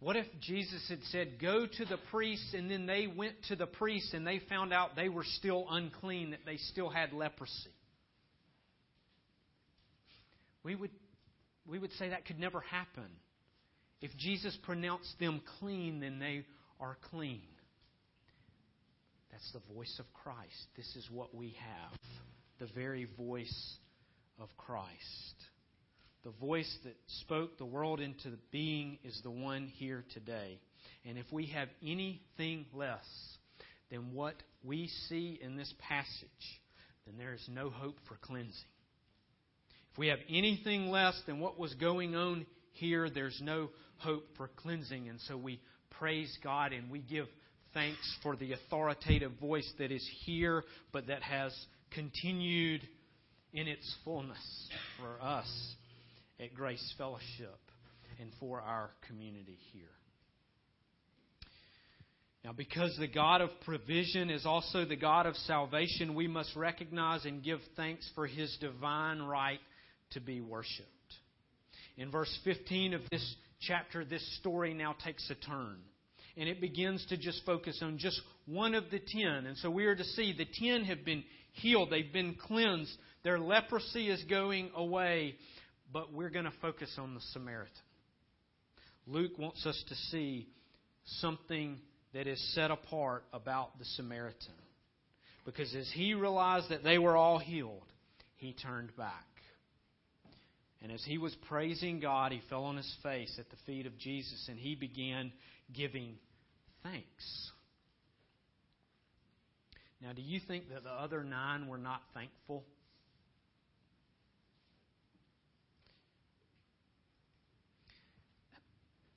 What 0.00 0.16
if 0.16 0.26
Jesus 0.40 0.86
had 0.88 1.02
said, 1.10 1.40
Go 1.40 1.66
to 1.66 1.84
the 1.84 1.98
priests, 2.10 2.54
and 2.54 2.70
then 2.70 2.86
they 2.86 3.06
went 3.06 3.34
to 3.48 3.56
the 3.56 3.66
priests 3.66 4.14
and 4.14 4.26
they 4.26 4.40
found 4.48 4.72
out 4.72 4.94
they 4.94 5.08
were 5.08 5.24
still 5.24 5.66
unclean, 5.68 6.30
that 6.30 6.46
they 6.46 6.56
still 6.56 6.88
had 6.88 7.12
leprosy? 7.12 7.52
We 10.62 10.76
would, 10.76 10.90
we 11.66 11.78
would 11.78 11.92
say 11.94 12.10
that 12.10 12.26
could 12.26 12.38
never 12.38 12.60
happen. 12.60 13.08
If 14.00 14.16
Jesus 14.16 14.56
pronounced 14.62 15.18
them 15.18 15.40
clean, 15.58 16.00
then 16.00 16.20
they 16.20 16.44
are 16.78 16.96
clean. 17.10 17.42
That's 19.30 19.52
the 19.52 19.74
voice 19.74 19.94
of 19.98 20.06
Christ. 20.12 20.66
This 20.76 20.96
is 20.96 21.08
what 21.10 21.34
we 21.34 21.56
have 21.60 21.98
the 22.58 22.68
very 22.74 23.06
voice 23.16 23.76
of 24.40 24.48
Christ. 24.56 25.34
The 26.24 26.32
voice 26.40 26.76
that 26.84 26.96
spoke 27.22 27.56
the 27.56 27.64
world 27.64 28.00
into 28.00 28.32
being 28.50 28.98
is 29.04 29.20
the 29.22 29.30
one 29.30 29.68
here 29.76 30.04
today. 30.12 30.58
And 31.04 31.16
if 31.16 31.26
we 31.30 31.46
have 31.46 31.68
anything 31.82 32.66
less 32.74 33.06
than 33.90 34.12
what 34.12 34.34
we 34.64 34.88
see 35.08 35.38
in 35.40 35.56
this 35.56 35.72
passage, 35.88 36.60
then 37.06 37.16
there 37.16 37.32
is 37.32 37.48
no 37.48 37.70
hope 37.70 37.96
for 38.08 38.16
cleansing. 38.20 38.52
If 39.92 39.98
we 39.98 40.08
have 40.08 40.18
anything 40.28 40.90
less 40.90 41.20
than 41.26 41.40
what 41.40 41.58
was 41.58 41.74
going 41.74 42.14
on 42.14 42.46
here, 42.72 43.08
there's 43.08 43.40
no 43.42 43.70
hope 43.98 44.24
for 44.36 44.48
cleansing. 44.48 45.08
And 45.08 45.20
so 45.22 45.36
we 45.36 45.60
praise 45.90 46.36
God 46.42 46.72
and 46.72 46.90
we 46.90 47.00
give 47.00 47.26
thanks 47.78 48.16
for 48.24 48.34
the 48.34 48.54
authoritative 48.54 49.30
voice 49.40 49.70
that 49.78 49.92
is 49.92 50.04
here, 50.24 50.64
but 50.92 51.06
that 51.06 51.22
has 51.22 51.54
continued 51.92 52.80
in 53.52 53.68
its 53.68 53.94
fullness 54.04 54.68
for 54.98 55.24
us 55.24 55.46
at 56.40 56.52
Grace 56.54 56.92
Fellowship 56.98 57.60
and 58.20 58.32
for 58.40 58.60
our 58.60 58.90
community 59.06 59.58
here. 59.72 59.84
Now, 62.44 62.52
because 62.52 62.96
the 62.98 63.06
God 63.06 63.42
of 63.42 63.50
provision 63.64 64.28
is 64.28 64.44
also 64.44 64.84
the 64.84 64.96
God 64.96 65.26
of 65.26 65.36
salvation, 65.36 66.16
we 66.16 66.26
must 66.26 66.56
recognize 66.56 67.26
and 67.26 67.44
give 67.44 67.60
thanks 67.76 68.10
for 68.16 68.26
his 68.26 68.56
divine 68.60 69.22
right 69.22 69.60
to 70.12 70.20
be 70.20 70.40
worshiped. 70.40 70.88
In 71.96 72.10
verse 72.10 72.36
15 72.42 72.94
of 72.94 73.02
this 73.12 73.36
chapter, 73.60 74.04
this 74.04 74.36
story 74.40 74.74
now 74.74 74.96
takes 75.04 75.30
a 75.30 75.36
turn 75.36 75.78
and 76.38 76.48
it 76.48 76.60
begins 76.60 77.04
to 77.08 77.16
just 77.16 77.44
focus 77.44 77.80
on 77.82 77.98
just 77.98 78.20
one 78.46 78.74
of 78.74 78.84
the 78.90 79.00
ten. 79.00 79.46
And 79.46 79.56
so 79.58 79.70
we 79.70 79.86
are 79.86 79.96
to 79.96 80.04
see 80.04 80.32
the 80.36 80.46
ten 80.46 80.84
have 80.84 81.04
been 81.04 81.24
healed, 81.52 81.90
they've 81.90 82.12
been 82.12 82.34
cleansed, 82.34 82.92
their 83.24 83.38
leprosy 83.38 84.08
is 84.08 84.22
going 84.24 84.70
away, 84.74 85.34
but 85.92 86.12
we're 86.12 86.30
going 86.30 86.44
to 86.44 86.52
focus 86.62 86.94
on 86.98 87.14
the 87.14 87.20
Samaritan. 87.32 87.72
Luke 89.06 89.38
wants 89.38 89.66
us 89.66 89.82
to 89.88 89.94
see 90.10 90.48
something 91.20 91.78
that 92.14 92.26
is 92.26 92.54
set 92.54 92.70
apart 92.70 93.24
about 93.32 93.78
the 93.78 93.84
Samaritan. 93.84 94.54
Because 95.44 95.74
as 95.74 95.90
he 95.94 96.14
realized 96.14 96.68
that 96.70 96.84
they 96.84 96.98
were 96.98 97.16
all 97.16 97.38
healed, 97.38 97.86
he 98.36 98.52
turned 98.52 98.94
back. 98.96 99.24
And 100.82 100.92
as 100.92 101.02
he 101.04 101.18
was 101.18 101.34
praising 101.48 102.00
God, 102.00 102.32
he 102.32 102.40
fell 102.48 102.64
on 102.64 102.76
his 102.76 102.96
face 103.02 103.34
at 103.38 103.50
the 103.50 103.56
feet 103.66 103.86
of 103.86 103.98
Jesus 103.98 104.46
and 104.48 104.58
he 104.58 104.74
began 104.74 105.32
giving 105.74 106.16
thanks. 106.82 107.50
Now, 110.00 110.12
do 110.12 110.22
you 110.22 110.40
think 110.46 110.68
that 110.70 110.84
the 110.84 110.90
other 110.90 111.24
nine 111.24 111.66
were 111.66 111.78
not 111.78 112.02
thankful? 112.14 112.64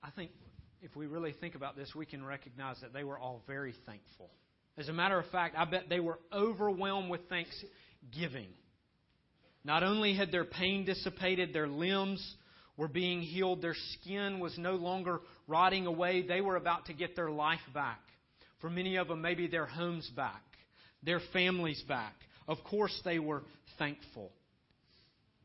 I 0.04 0.10
think 0.10 0.32
if 0.82 0.95
we 0.95 1.06
really 1.06 1.34
think 1.39 1.56
about 1.56 1.76
this, 1.76 1.93
we 1.95 2.06
can 2.06 2.26
recognize 2.26 2.78
that 2.82 2.93
they 2.93 3.04
were 3.04 3.19
all 3.19 3.43
very 3.45 3.74
thankful. 3.86 4.32
As 4.78 4.89
a 4.89 4.93
matter 4.93 5.19
of 5.19 5.28
fact, 5.28 5.56
I 5.58 5.65
bet 5.65 5.89
they 5.89 6.00
were 6.00 6.19
overwhelmed 6.34 7.10
with 7.10 7.21
thanksgiving. 7.30 8.47
Not 9.63 9.84
only 9.84 10.15
had 10.15 10.32
their 10.32 10.45
pain 10.45 10.86
dissipated, 10.86 11.54
their 11.54 11.67
limbs 11.67 12.36
were 12.78 12.88
being 12.88 13.21
healed, 13.21 13.62
their 13.62 13.76
skin 13.93 14.39
was 14.39 14.58
no 14.58 14.74
longer 14.74 15.19
rotting 15.51 15.85
away, 15.85 16.23
they 16.23 16.41
were 16.41 16.55
about 16.55 16.85
to 16.85 16.93
get 16.93 17.15
their 17.15 17.29
life 17.29 17.59
back. 17.73 17.99
For 18.61 18.69
many 18.69 18.95
of 18.95 19.09
them, 19.09 19.21
maybe 19.21 19.47
their 19.47 19.65
homes 19.65 20.09
back, 20.15 20.43
their 21.03 21.19
families 21.33 21.83
back. 21.87 22.13
Of 22.47 22.57
course, 22.63 22.99
they 23.03 23.19
were 23.19 23.43
thankful. 23.77 24.31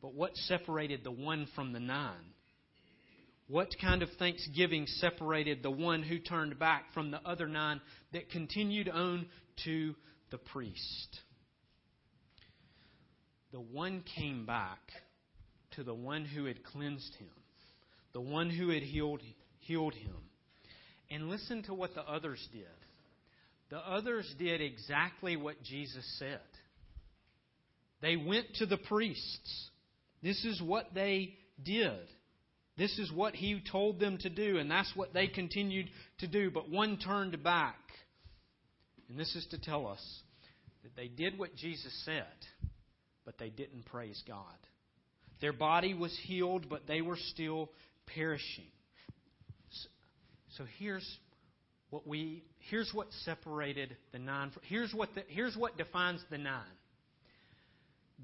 But 0.00 0.14
what 0.14 0.36
separated 0.36 1.02
the 1.02 1.10
one 1.10 1.48
from 1.54 1.72
the 1.72 1.80
nine? 1.80 2.32
What 3.48 3.68
kind 3.80 4.02
of 4.02 4.08
thanksgiving 4.18 4.86
separated 4.86 5.62
the 5.62 5.70
one 5.70 6.02
who 6.02 6.18
turned 6.18 6.58
back 6.58 6.92
from 6.94 7.10
the 7.10 7.20
other 7.24 7.48
nine 7.48 7.80
that 8.12 8.30
continued 8.30 8.88
on 8.88 9.26
to 9.64 9.94
the 10.30 10.38
priest? 10.38 11.20
The 13.52 13.60
one 13.60 14.04
came 14.16 14.46
back 14.46 14.80
to 15.76 15.84
the 15.84 15.94
one 15.94 16.24
who 16.24 16.44
had 16.44 16.64
cleansed 16.64 17.14
him, 17.14 17.30
the 18.12 18.20
one 18.20 18.50
who 18.50 18.70
had 18.70 18.82
healed, 18.82 19.22
healed 19.66 19.94
him. 19.94 20.14
And 21.10 21.28
listen 21.28 21.62
to 21.64 21.74
what 21.74 21.94
the 21.94 22.02
others 22.02 22.46
did. 22.52 22.66
The 23.70 23.78
others 23.78 24.32
did 24.38 24.60
exactly 24.60 25.36
what 25.36 25.62
Jesus 25.62 26.04
said. 26.18 26.40
They 28.00 28.16
went 28.16 28.46
to 28.56 28.66
the 28.66 28.76
priests. 28.76 29.70
This 30.22 30.44
is 30.44 30.60
what 30.62 30.94
they 30.94 31.34
did. 31.62 31.98
This 32.76 32.98
is 32.98 33.10
what 33.10 33.34
he 33.34 33.62
told 33.72 33.98
them 33.98 34.18
to 34.18 34.28
do, 34.28 34.58
and 34.58 34.70
that's 34.70 34.92
what 34.94 35.14
they 35.14 35.28
continued 35.28 35.88
to 36.18 36.26
do. 36.26 36.50
But 36.50 36.70
one 36.70 36.98
turned 36.98 37.42
back. 37.42 37.76
And 39.08 39.18
this 39.18 39.34
is 39.34 39.46
to 39.50 39.60
tell 39.60 39.86
us 39.86 40.02
that 40.82 40.94
they 40.96 41.08
did 41.08 41.38
what 41.38 41.56
Jesus 41.56 41.92
said, 42.04 42.26
but 43.24 43.38
they 43.38 43.48
didn't 43.48 43.86
praise 43.86 44.22
God. 44.26 44.44
Their 45.40 45.52
body 45.52 45.94
was 45.94 46.16
healed, 46.24 46.68
but 46.68 46.86
they 46.86 47.00
were 47.00 47.18
still 47.32 47.70
perishing. 48.14 48.66
So, 50.56 50.64
here's 50.78 51.06
what 51.90 52.06
we 52.06 52.42
here's 52.70 52.90
what 52.92 53.08
separated 53.24 53.96
the 54.12 54.18
nine. 54.18 54.52
Here's 54.62 54.92
what 54.92 55.10
the, 55.14 55.22
here's 55.28 55.56
what 55.56 55.76
defines 55.76 56.22
the 56.30 56.38
nine. 56.38 56.64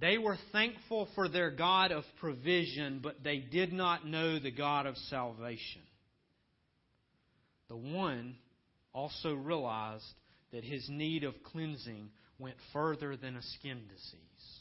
They 0.00 0.16
were 0.16 0.38
thankful 0.52 1.08
for 1.14 1.28
their 1.28 1.50
God 1.50 1.92
of 1.92 2.04
provision, 2.18 3.00
but 3.02 3.22
they 3.22 3.38
did 3.38 3.72
not 3.72 4.06
know 4.06 4.38
the 4.38 4.50
God 4.50 4.86
of 4.86 4.96
salvation. 4.96 5.82
The 7.68 7.76
one 7.76 8.36
also 8.94 9.34
realized 9.34 10.04
that 10.52 10.64
his 10.64 10.86
need 10.88 11.24
of 11.24 11.34
cleansing 11.52 12.10
went 12.38 12.56
further 12.72 13.16
than 13.16 13.36
a 13.36 13.42
skin 13.42 13.82
disease. 13.88 14.60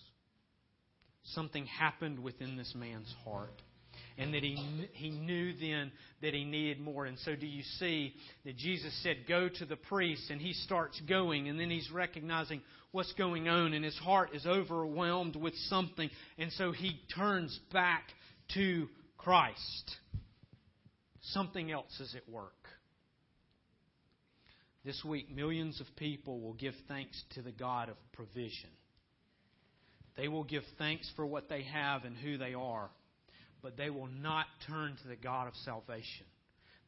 Something 1.24 1.66
happened 1.66 2.20
within 2.20 2.58
this 2.58 2.74
man's 2.76 3.14
heart 3.24 3.62
and 4.18 4.34
that 4.34 4.44
he, 4.44 4.56
he 4.94 5.10
knew 5.10 5.54
then 5.54 5.92
that 6.22 6.34
he 6.34 6.44
needed 6.44 6.80
more. 6.80 7.06
And 7.06 7.18
so, 7.20 7.36
do 7.36 7.46
you 7.46 7.64
see 7.80 8.14
that 8.46 8.58
Jesus 8.58 8.94
said, 9.04 9.18
Go 9.28 9.50
to 9.50 9.66
the 9.66 9.76
priest, 9.76 10.30
and 10.30 10.42
he 10.42 10.54
starts 10.54 11.00
going, 11.08 11.50
and 11.50 11.60
then 11.60 11.70
he's 11.70 11.90
recognizing 11.92 12.62
what's 12.92 13.14
going 13.14 13.48
on, 13.48 13.74
and 13.74 13.84
his 13.84 13.98
heart 13.98 14.30
is 14.34 14.46
overwhelmed 14.46 15.36
with 15.36 15.56
something, 15.70 16.10
and 16.38 16.52
so 16.54 16.72
he 16.72 17.00
turns 17.16 17.58
back 17.72 18.04
to 18.54 18.88
Christ. 19.18 19.92
Something 21.22 21.72
else 21.72 22.00
is 22.00 22.16
at 22.16 22.28
work. 22.28 22.54
This 24.84 25.02
week, 25.06 25.34
millions 25.34 25.80
of 25.80 25.88
people 25.96 26.42
will 26.42 26.56
give 26.56 26.74
thanks 26.88 27.22
to 27.36 27.44
the 27.44 27.52
God 27.52 27.90
of 27.90 27.96
provision. 28.14 28.70
They 30.18 30.28
will 30.28 30.44
give 30.44 30.64
thanks 30.78 31.10
for 31.16 31.26
what 31.26 31.50
they 31.50 31.64
have 31.64 32.04
and 32.04 32.18
who 32.18 32.38
they 32.38 32.54
are 32.56 32.90
but 33.62 33.78
they 33.78 33.90
will 33.90 34.10
not 34.22 34.46
turn 34.68 34.98
to 35.02 35.08
the 35.08 35.16
God 35.16 35.48
of 35.48 35.54
salvation. 35.64 36.26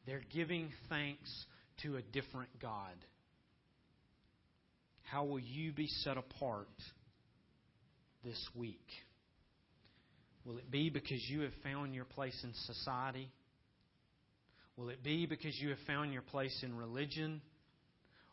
They're 0.06 0.22
giving 0.32 0.70
thanks 0.88 1.30
to 1.82 1.96
a 1.96 2.02
different 2.02 2.50
God. 2.60 2.94
How 5.02 5.24
will 5.24 5.40
you 5.40 5.72
be 5.72 5.86
set 5.86 6.16
apart 6.16 6.68
this 8.24 8.48
week? 8.54 8.86
Will 10.44 10.58
it 10.58 10.70
be 10.70 10.90
because 10.90 11.22
you 11.28 11.42
have 11.42 11.52
found 11.62 11.94
your 11.94 12.04
place 12.04 12.38
in 12.44 12.52
society? 12.66 13.30
Will 14.76 14.88
it 14.88 15.02
be 15.02 15.26
because 15.26 15.56
you 15.58 15.70
have 15.70 15.78
found 15.86 16.12
your 16.12 16.22
place 16.22 16.58
in 16.62 16.76
religion? 16.76 17.40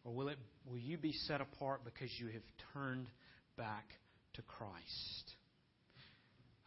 Or 0.04 0.13
will, 0.13 0.30
it, 0.30 0.38
will 0.69 0.80
you 0.80 0.97
be 0.97 1.13
set 1.13 1.41
apart 1.41 1.82
because 1.86 2.10
you 2.19 2.27
have 2.27 2.41
turned 2.73 3.08
back 3.58 3.86
to 4.34 4.41
Christ? 4.41 5.36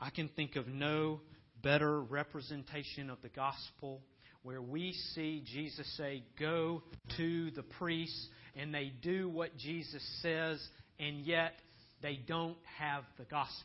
I 0.00 0.10
can 0.10 0.28
think 0.28 0.56
of 0.56 0.68
no 0.68 1.20
better 1.64 2.02
representation 2.02 3.08
of 3.08 3.20
the 3.22 3.30
gospel 3.30 4.02
where 4.42 4.60
we 4.60 4.92
see 5.14 5.42
Jesus 5.50 5.90
say, 5.96 6.22
Go 6.38 6.82
to 7.16 7.50
the 7.52 7.62
priests, 7.62 8.28
and 8.54 8.72
they 8.72 8.92
do 9.02 9.30
what 9.30 9.56
Jesus 9.56 10.02
says, 10.20 10.62
and 11.00 11.20
yet 11.20 11.54
they 12.02 12.20
don't 12.28 12.58
have 12.78 13.04
the 13.16 13.24
gospel. 13.24 13.64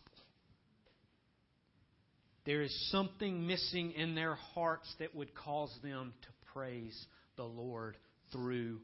There 2.45 2.61
is 2.61 2.89
something 2.89 3.45
missing 3.45 3.91
in 3.91 4.15
their 4.15 4.35
hearts 4.35 4.91
that 4.99 5.13
would 5.13 5.35
cause 5.35 5.77
them 5.83 6.13
to 6.21 6.27
praise 6.53 6.97
the 7.35 7.43
Lord 7.43 7.97
through 8.31 8.79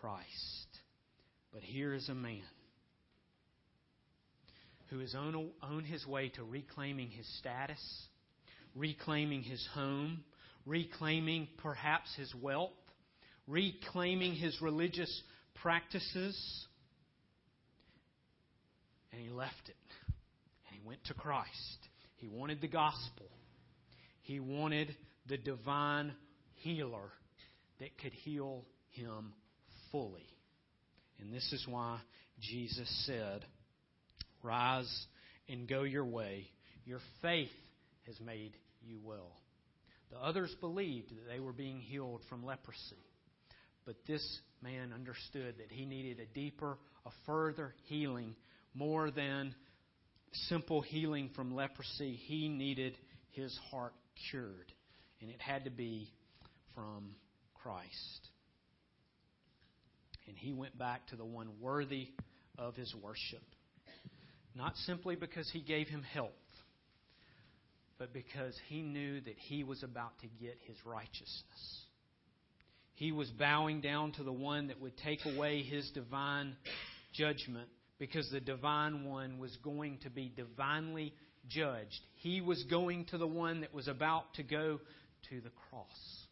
Christ. 0.00 0.26
But 1.52 1.62
here 1.62 1.94
is 1.94 2.08
a 2.08 2.14
man 2.14 2.42
who 4.88 5.00
is 5.00 5.14
on, 5.14 5.50
on 5.62 5.84
his 5.84 6.04
way 6.04 6.30
to 6.30 6.42
reclaiming 6.42 7.08
his 7.10 7.26
status 7.38 7.80
reclaiming 8.76 9.42
his 9.42 9.66
home, 9.72 10.22
reclaiming 10.64 11.48
perhaps 11.62 12.14
his 12.16 12.32
wealth, 12.34 12.70
reclaiming 13.46 14.34
his 14.34 14.60
religious 14.60 15.22
practices. 15.62 16.66
And 19.12 19.20
he 19.20 19.30
left 19.30 19.54
it. 19.68 19.76
And 20.06 20.80
he 20.80 20.86
went 20.86 21.04
to 21.06 21.14
Christ. 21.14 21.78
He 22.16 22.28
wanted 22.28 22.60
the 22.60 22.68
gospel. 22.68 23.26
He 24.22 24.40
wanted 24.40 24.94
the 25.28 25.36
divine 25.36 26.12
healer 26.56 27.12
that 27.80 27.96
could 27.98 28.12
heal 28.12 28.64
him 28.90 29.32
fully. 29.92 30.26
And 31.20 31.32
this 31.32 31.52
is 31.52 31.66
why 31.68 32.00
Jesus 32.40 32.88
said, 33.06 33.44
Rise 34.42 35.06
and 35.48 35.68
go 35.68 35.82
your 35.82 36.04
way. 36.04 36.46
Your 36.84 37.00
faith 37.22 37.50
has 38.06 38.18
made 38.20 38.52
you 38.86 38.98
will. 39.02 39.32
The 40.10 40.18
others 40.18 40.54
believed 40.60 41.10
that 41.10 41.28
they 41.28 41.40
were 41.40 41.52
being 41.52 41.80
healed 41.80 42.20
from 42.28 42.44
leprosy. 42.44 43.04
But 43.84 43.96
this 44.06 44.40
man 44.62 44.92
understood 44.92 45.56
that 45.58 45.70
he 45.70 45.84
needed 45.84 46.20
a 46.20 46.26
deeper, 46.34 46.78
a 47.04 47.10
further 47.24 47.74
healing, 47.84 48.34
more 48.74 49.10
than 49.10 49.54
simple 50.48 50.80
healing 50.80 51.30
from 51.34 51.54
leprosy. 51.54 52.14
He 52.26 52.48
needed 52.48 52.96
his 53.30 53.56
heart 53.70 53.94
cured. 54.30 54.72
And 55.20 55.30
it 55.30 55.40
had 55.40 55.64
to 55.64 55.70
be 55.70 56.10
from 56.74 57.14
Christ. 57.54 58.28
And 60.28 60.36
he 60.36 60.52
went 60.52 60.76
back 60.76 61.06
to 61.08 61.16
the 61.16 61.24
one 61.24 61.48
worthy 61.60 62.08
of 62.58 62.74
his 62.74 62.94
worship. 63.02 63.42
Not 64.54 64.74
simply 64.78 65.16
because 65.16 65.48
he 65.52 65.60
gave 65.60 65.88
him 65.88 66.02
help, 66.02 66.34
but 67.98 68.12
because 68.12 68.54
he 68.68 68.82
knew 68.82 69.20
that 69.20 69.36
he 69.36 69.64
was 69.64 69.82
about 69.82 70.18
to 70.20 70.26
get 70.40 70.56
his 70.66 70.76
righteousness. 70.84 71.84
He 72.94 73.12
was 73.12 73.28
bowing 73.30 73.80
down 73.80 74.12
to 74.12 74.22
the 74.22 74.32
one 74.32 74.68
that 74.68 74.80
would 74.80 74.96
take 74.98 75.20
away 75.26 75.62
his 75.62 75.90
divine 75.90 76.56
judgment 77.12 77.68
because 77.98 78.30
the 78.30 78.40
divine 78.40 79.04
one 79.04 79.38
was 79.38 79.56
going 79.62 79.98
to 80.02 80.10
be 80.10 80.32
divinely 80.34 81.14
judged. 81.48 82.00
He 82.16 82.40
was 82.40 82.62
going 82.64 83.06
to 83.06 83.18
the 83.18 83.26
one 83.26 83.60
that 83.62 83.74
was 83.74 83.88
about 83.88 84.34
to 84.34 84.42
go 84.42 84.80
to 85.30 85.40
the 85.40 85.50
cross. 85.70 86.26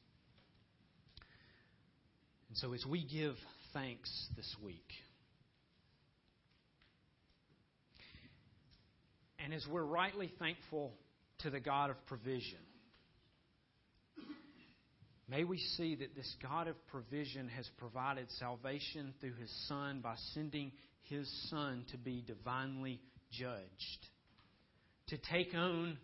And 2.48 2.58
so, 2.58 2.72
as 2.72 2.84
we 2.86 3.04
give 3.04 3.34
thanks 3.72 4.10
this 4.36 4.54
week, 4.62 4.88
and 9.42 9.52
as 9.52 9.66
we're 9.70 9.84
rightly 9.84 10.32
thankful 10.38 10.92
to 11.40 11.50
the 11.50 11.60
God 11.60 11.90
of 11.90 12.06
provision. 12.06 12.58
May 15.28 15.44
we 15.44 15.58
see 15.76 15.94
that 15.96 16.14
this 16.14 16.34
God 16.42 16.68
of 16.68 16.76
provision 16.88 17.48
has 17.48 17.68
provided 17.78 18.26
salvation 18.38 19.14
through 19.20 19.34
His 19.34 19.50
Son 19.68 20.00
by 20.02 20.14
sending 20.34 20.70
His 21.04 21.30
Son 21.48 21.84
to 21.92 21.96
be 21.96 22.22
divinely 22.26 23.00
judged, 23.32 24.08
to 25.08 25.16
take 25.16 25.54
on 25.54 25.96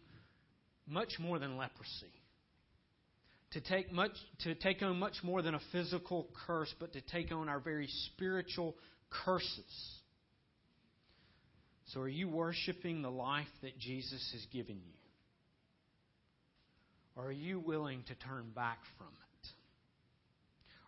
much 0.86 1.12
more 1.18 1.38
than 1.38 1.58
leprosy, 1.58 2.12
to 3.52 3.60
take, 3.60 3.92
much, 3.92 4.12
to 4.40 4.54
take 4.54 4.82
on 4.82 4.98
much 4.98 5.16
more 5.22 5.42
than 5.42 5.54
a 5.54 5.60
physical 5.70 6.28
curse, 6.46 6.72
but 6.80 6.94
to 6.94 7.00
take 7.02 7.30
on 7.30 7.48
our 7.48 7.60
very 7.60 7.88
spiritual 8.14 8.74
curses. 9.24 10.00
So, 11.88 12.00
are 12.00 12.08
you 12.08 12.28
worshiping 12.28 13.02
the 13.02 13.10
life 13.10 13.48
that 13.62 13.78
Jesus 13.78 14.30
has 14.32 14.46
given 14.52 14.76
you? 14.76 14.99
Or 17.20 17.26
are 17.26 17.33
you 17.33 17.61
willing 17.61 18.02
to 18.04 18.14
turn 18.14 18.46
back 18.54 18.78
from 18.96 19.09
it? 19.09 19.48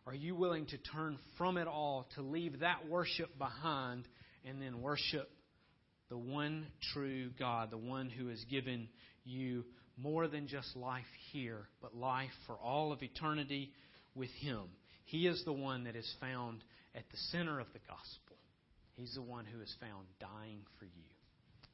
Are 0.07 0.14
you 0.14 0.35
willing 0.35 0.64
to 0.66 0.79
turn 0.79 1.18
from 1.37 1.59
it 1.59 1.68
all, 1.68 2.09
to 2.14 2.23
leave 2.23 2.61
that 2.61 2.88
worship 2.88 3.37
behind, 3.37 4.09
and 4.47 4.61
then 4.61 4.81
worship 4.81 5.29
the 6.09 6.16
one 6.16 6.68
true 6.95 7.29
God, 7.38 7.71
the 7.71 7.77
one 7.77 8.09
who 8.09 8.29
has 8.29 8.42
given 8.51 8.88
you 9.25 9.64
more 9.99 10.27
than 10.27 10.49
just 10.49 10.75
life 10.75 11.05
here, 11.33 11.68
but 11.83 11.95
life 11.95 12.31
for 12.47 12.55
all 12.55 12.92
of 12.92 13.03
eternity 13.03 13.71
with 14.14 14.31
Him? 14.40 14.62
He 15.05 15.27
is 15.27 15.45
the 15.45 15.53
one 15.53 15.85
that 15.85 15.97
is 15.97 16.11
found 16.18 16.64
at 16.95 17.05
the 17.11 17.18
center 17.31 17.61
of 17.61 17.66
the 17.75 17.81
gospel. 17.81 18.38
He's 18.95 19.12
the 19.14 19.23
one 19.23 19.45
who 19.45 19.61
is 19.61 19.75
found 19.79 20.07
dying 20.18 20.62
for 20.79 20.87
you. 20.87 21.05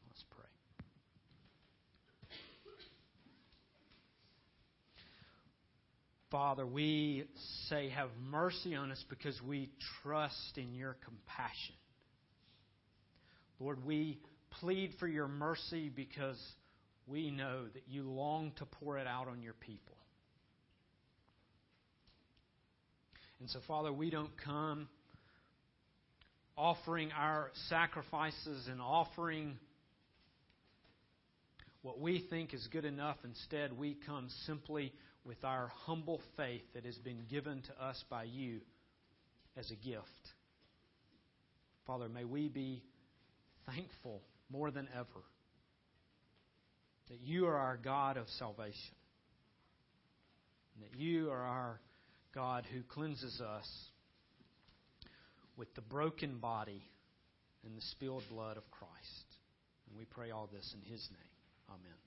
Let's 0.09 0.25
pray. 0.31 0.49
Father, 6.31 6.67
we 6.67 7.25
say, 7.69 7.89
have 7.89 8.11
mercy 8.31 8.75
on 8.75 8.91
us 8.91 9.03
because 9.09 9.41
we 9.43 9.71
trust 10.03 10.57
in 10.57 10.75
your 10.75 10.97
compassion. 11.05 11.75
Lord, 13.59 13.85
we 13.85 14.19
plead 14.61 14.93
for 15.01 15.09
your 15.09 15.27
mercy 15.27 15.89
because 15.89 16.39
we 17.07 17.31
know 17.31 17.65
that 17.73 17.83
you 17.89 18.03
long 18.03 18.53
to 18.59 18.67
pour 18.67 18.99
it 18.99 19.07
out 19.07 19.29
on 19.29 19.43
your 19.43 19.55
people. 19.55 19.97
And 23.41 23.49
so, 23.49 23.61
Father, 23.67 23.93
we 23.93 24.11
don't 24.11 24.33
come 24.45 24.89
offering 26.57 27.11
our 27.13 27.51
sacrifices 27.69 28.67
and 28.69 28.83
offering 28.83 29.57
what 31.83 32.01
we 32.01 32.27
think 32.29 32.53
is 32.53 32.67
good 32.71 32.85
enough. 32.85 33.17
Instead, 33.25 33.79
we 33.79 33.97
come 34.07 34.29
simply 34.45 34.93
with 35.29 35.45
our 35.45 35.71
humble 35.85 36.21
faith 36.39 36.63
that 36.75 36.87
has 36.87 36.97
been 36.97 37.27
given 37.29 37.61
to 37.61 37.85
us 37.85 38.03
by 38.09 38.23
you 38.23 38.63
as 39.59 39.71
a 39.71 39.77
gift. 39.77 40.33
Father, 41.87 42.09
may 42.09 42.25
we 42.25 42.49
be 42.49 42.83
thankful 43.67 44.23
more 44.51 44.71
than 44.71 44.89
ever 44.95 45.23
that 47.11 47.21
you 47.23 47.47
are 47.47 47.57
our 47.57 47.77
God 47.77 48.17
of 48.17 48.27
salvation, 48.39 48.95
and 50.75 50.85
that 50.85 50.99
you 50.99 51.31
are 51.31 51.43
our 51.43 51.79
God 52.35 52.67
who 52.73 52.83
cleanses 52.83 53.41
us 53.41 53.69
with 55.59 55.75
the 55.75 55.83
broken 55.83 56.39
body 56.39 56.83
and 57.67 57.77
the 57.77 57.83
spilled 57.83 58.25
blood 58.31 58.57
of 58.57 58.71
Christ. 58.71 59.27
And 59.89 59.99
we 59.99 60.07
pray 60.07 60.31
all 60.31 60.49
this 60.53 60.75
in 60.75 60.81
His 60.91 61.07
name. 61.11 61.19
Amen. 61.71 61.99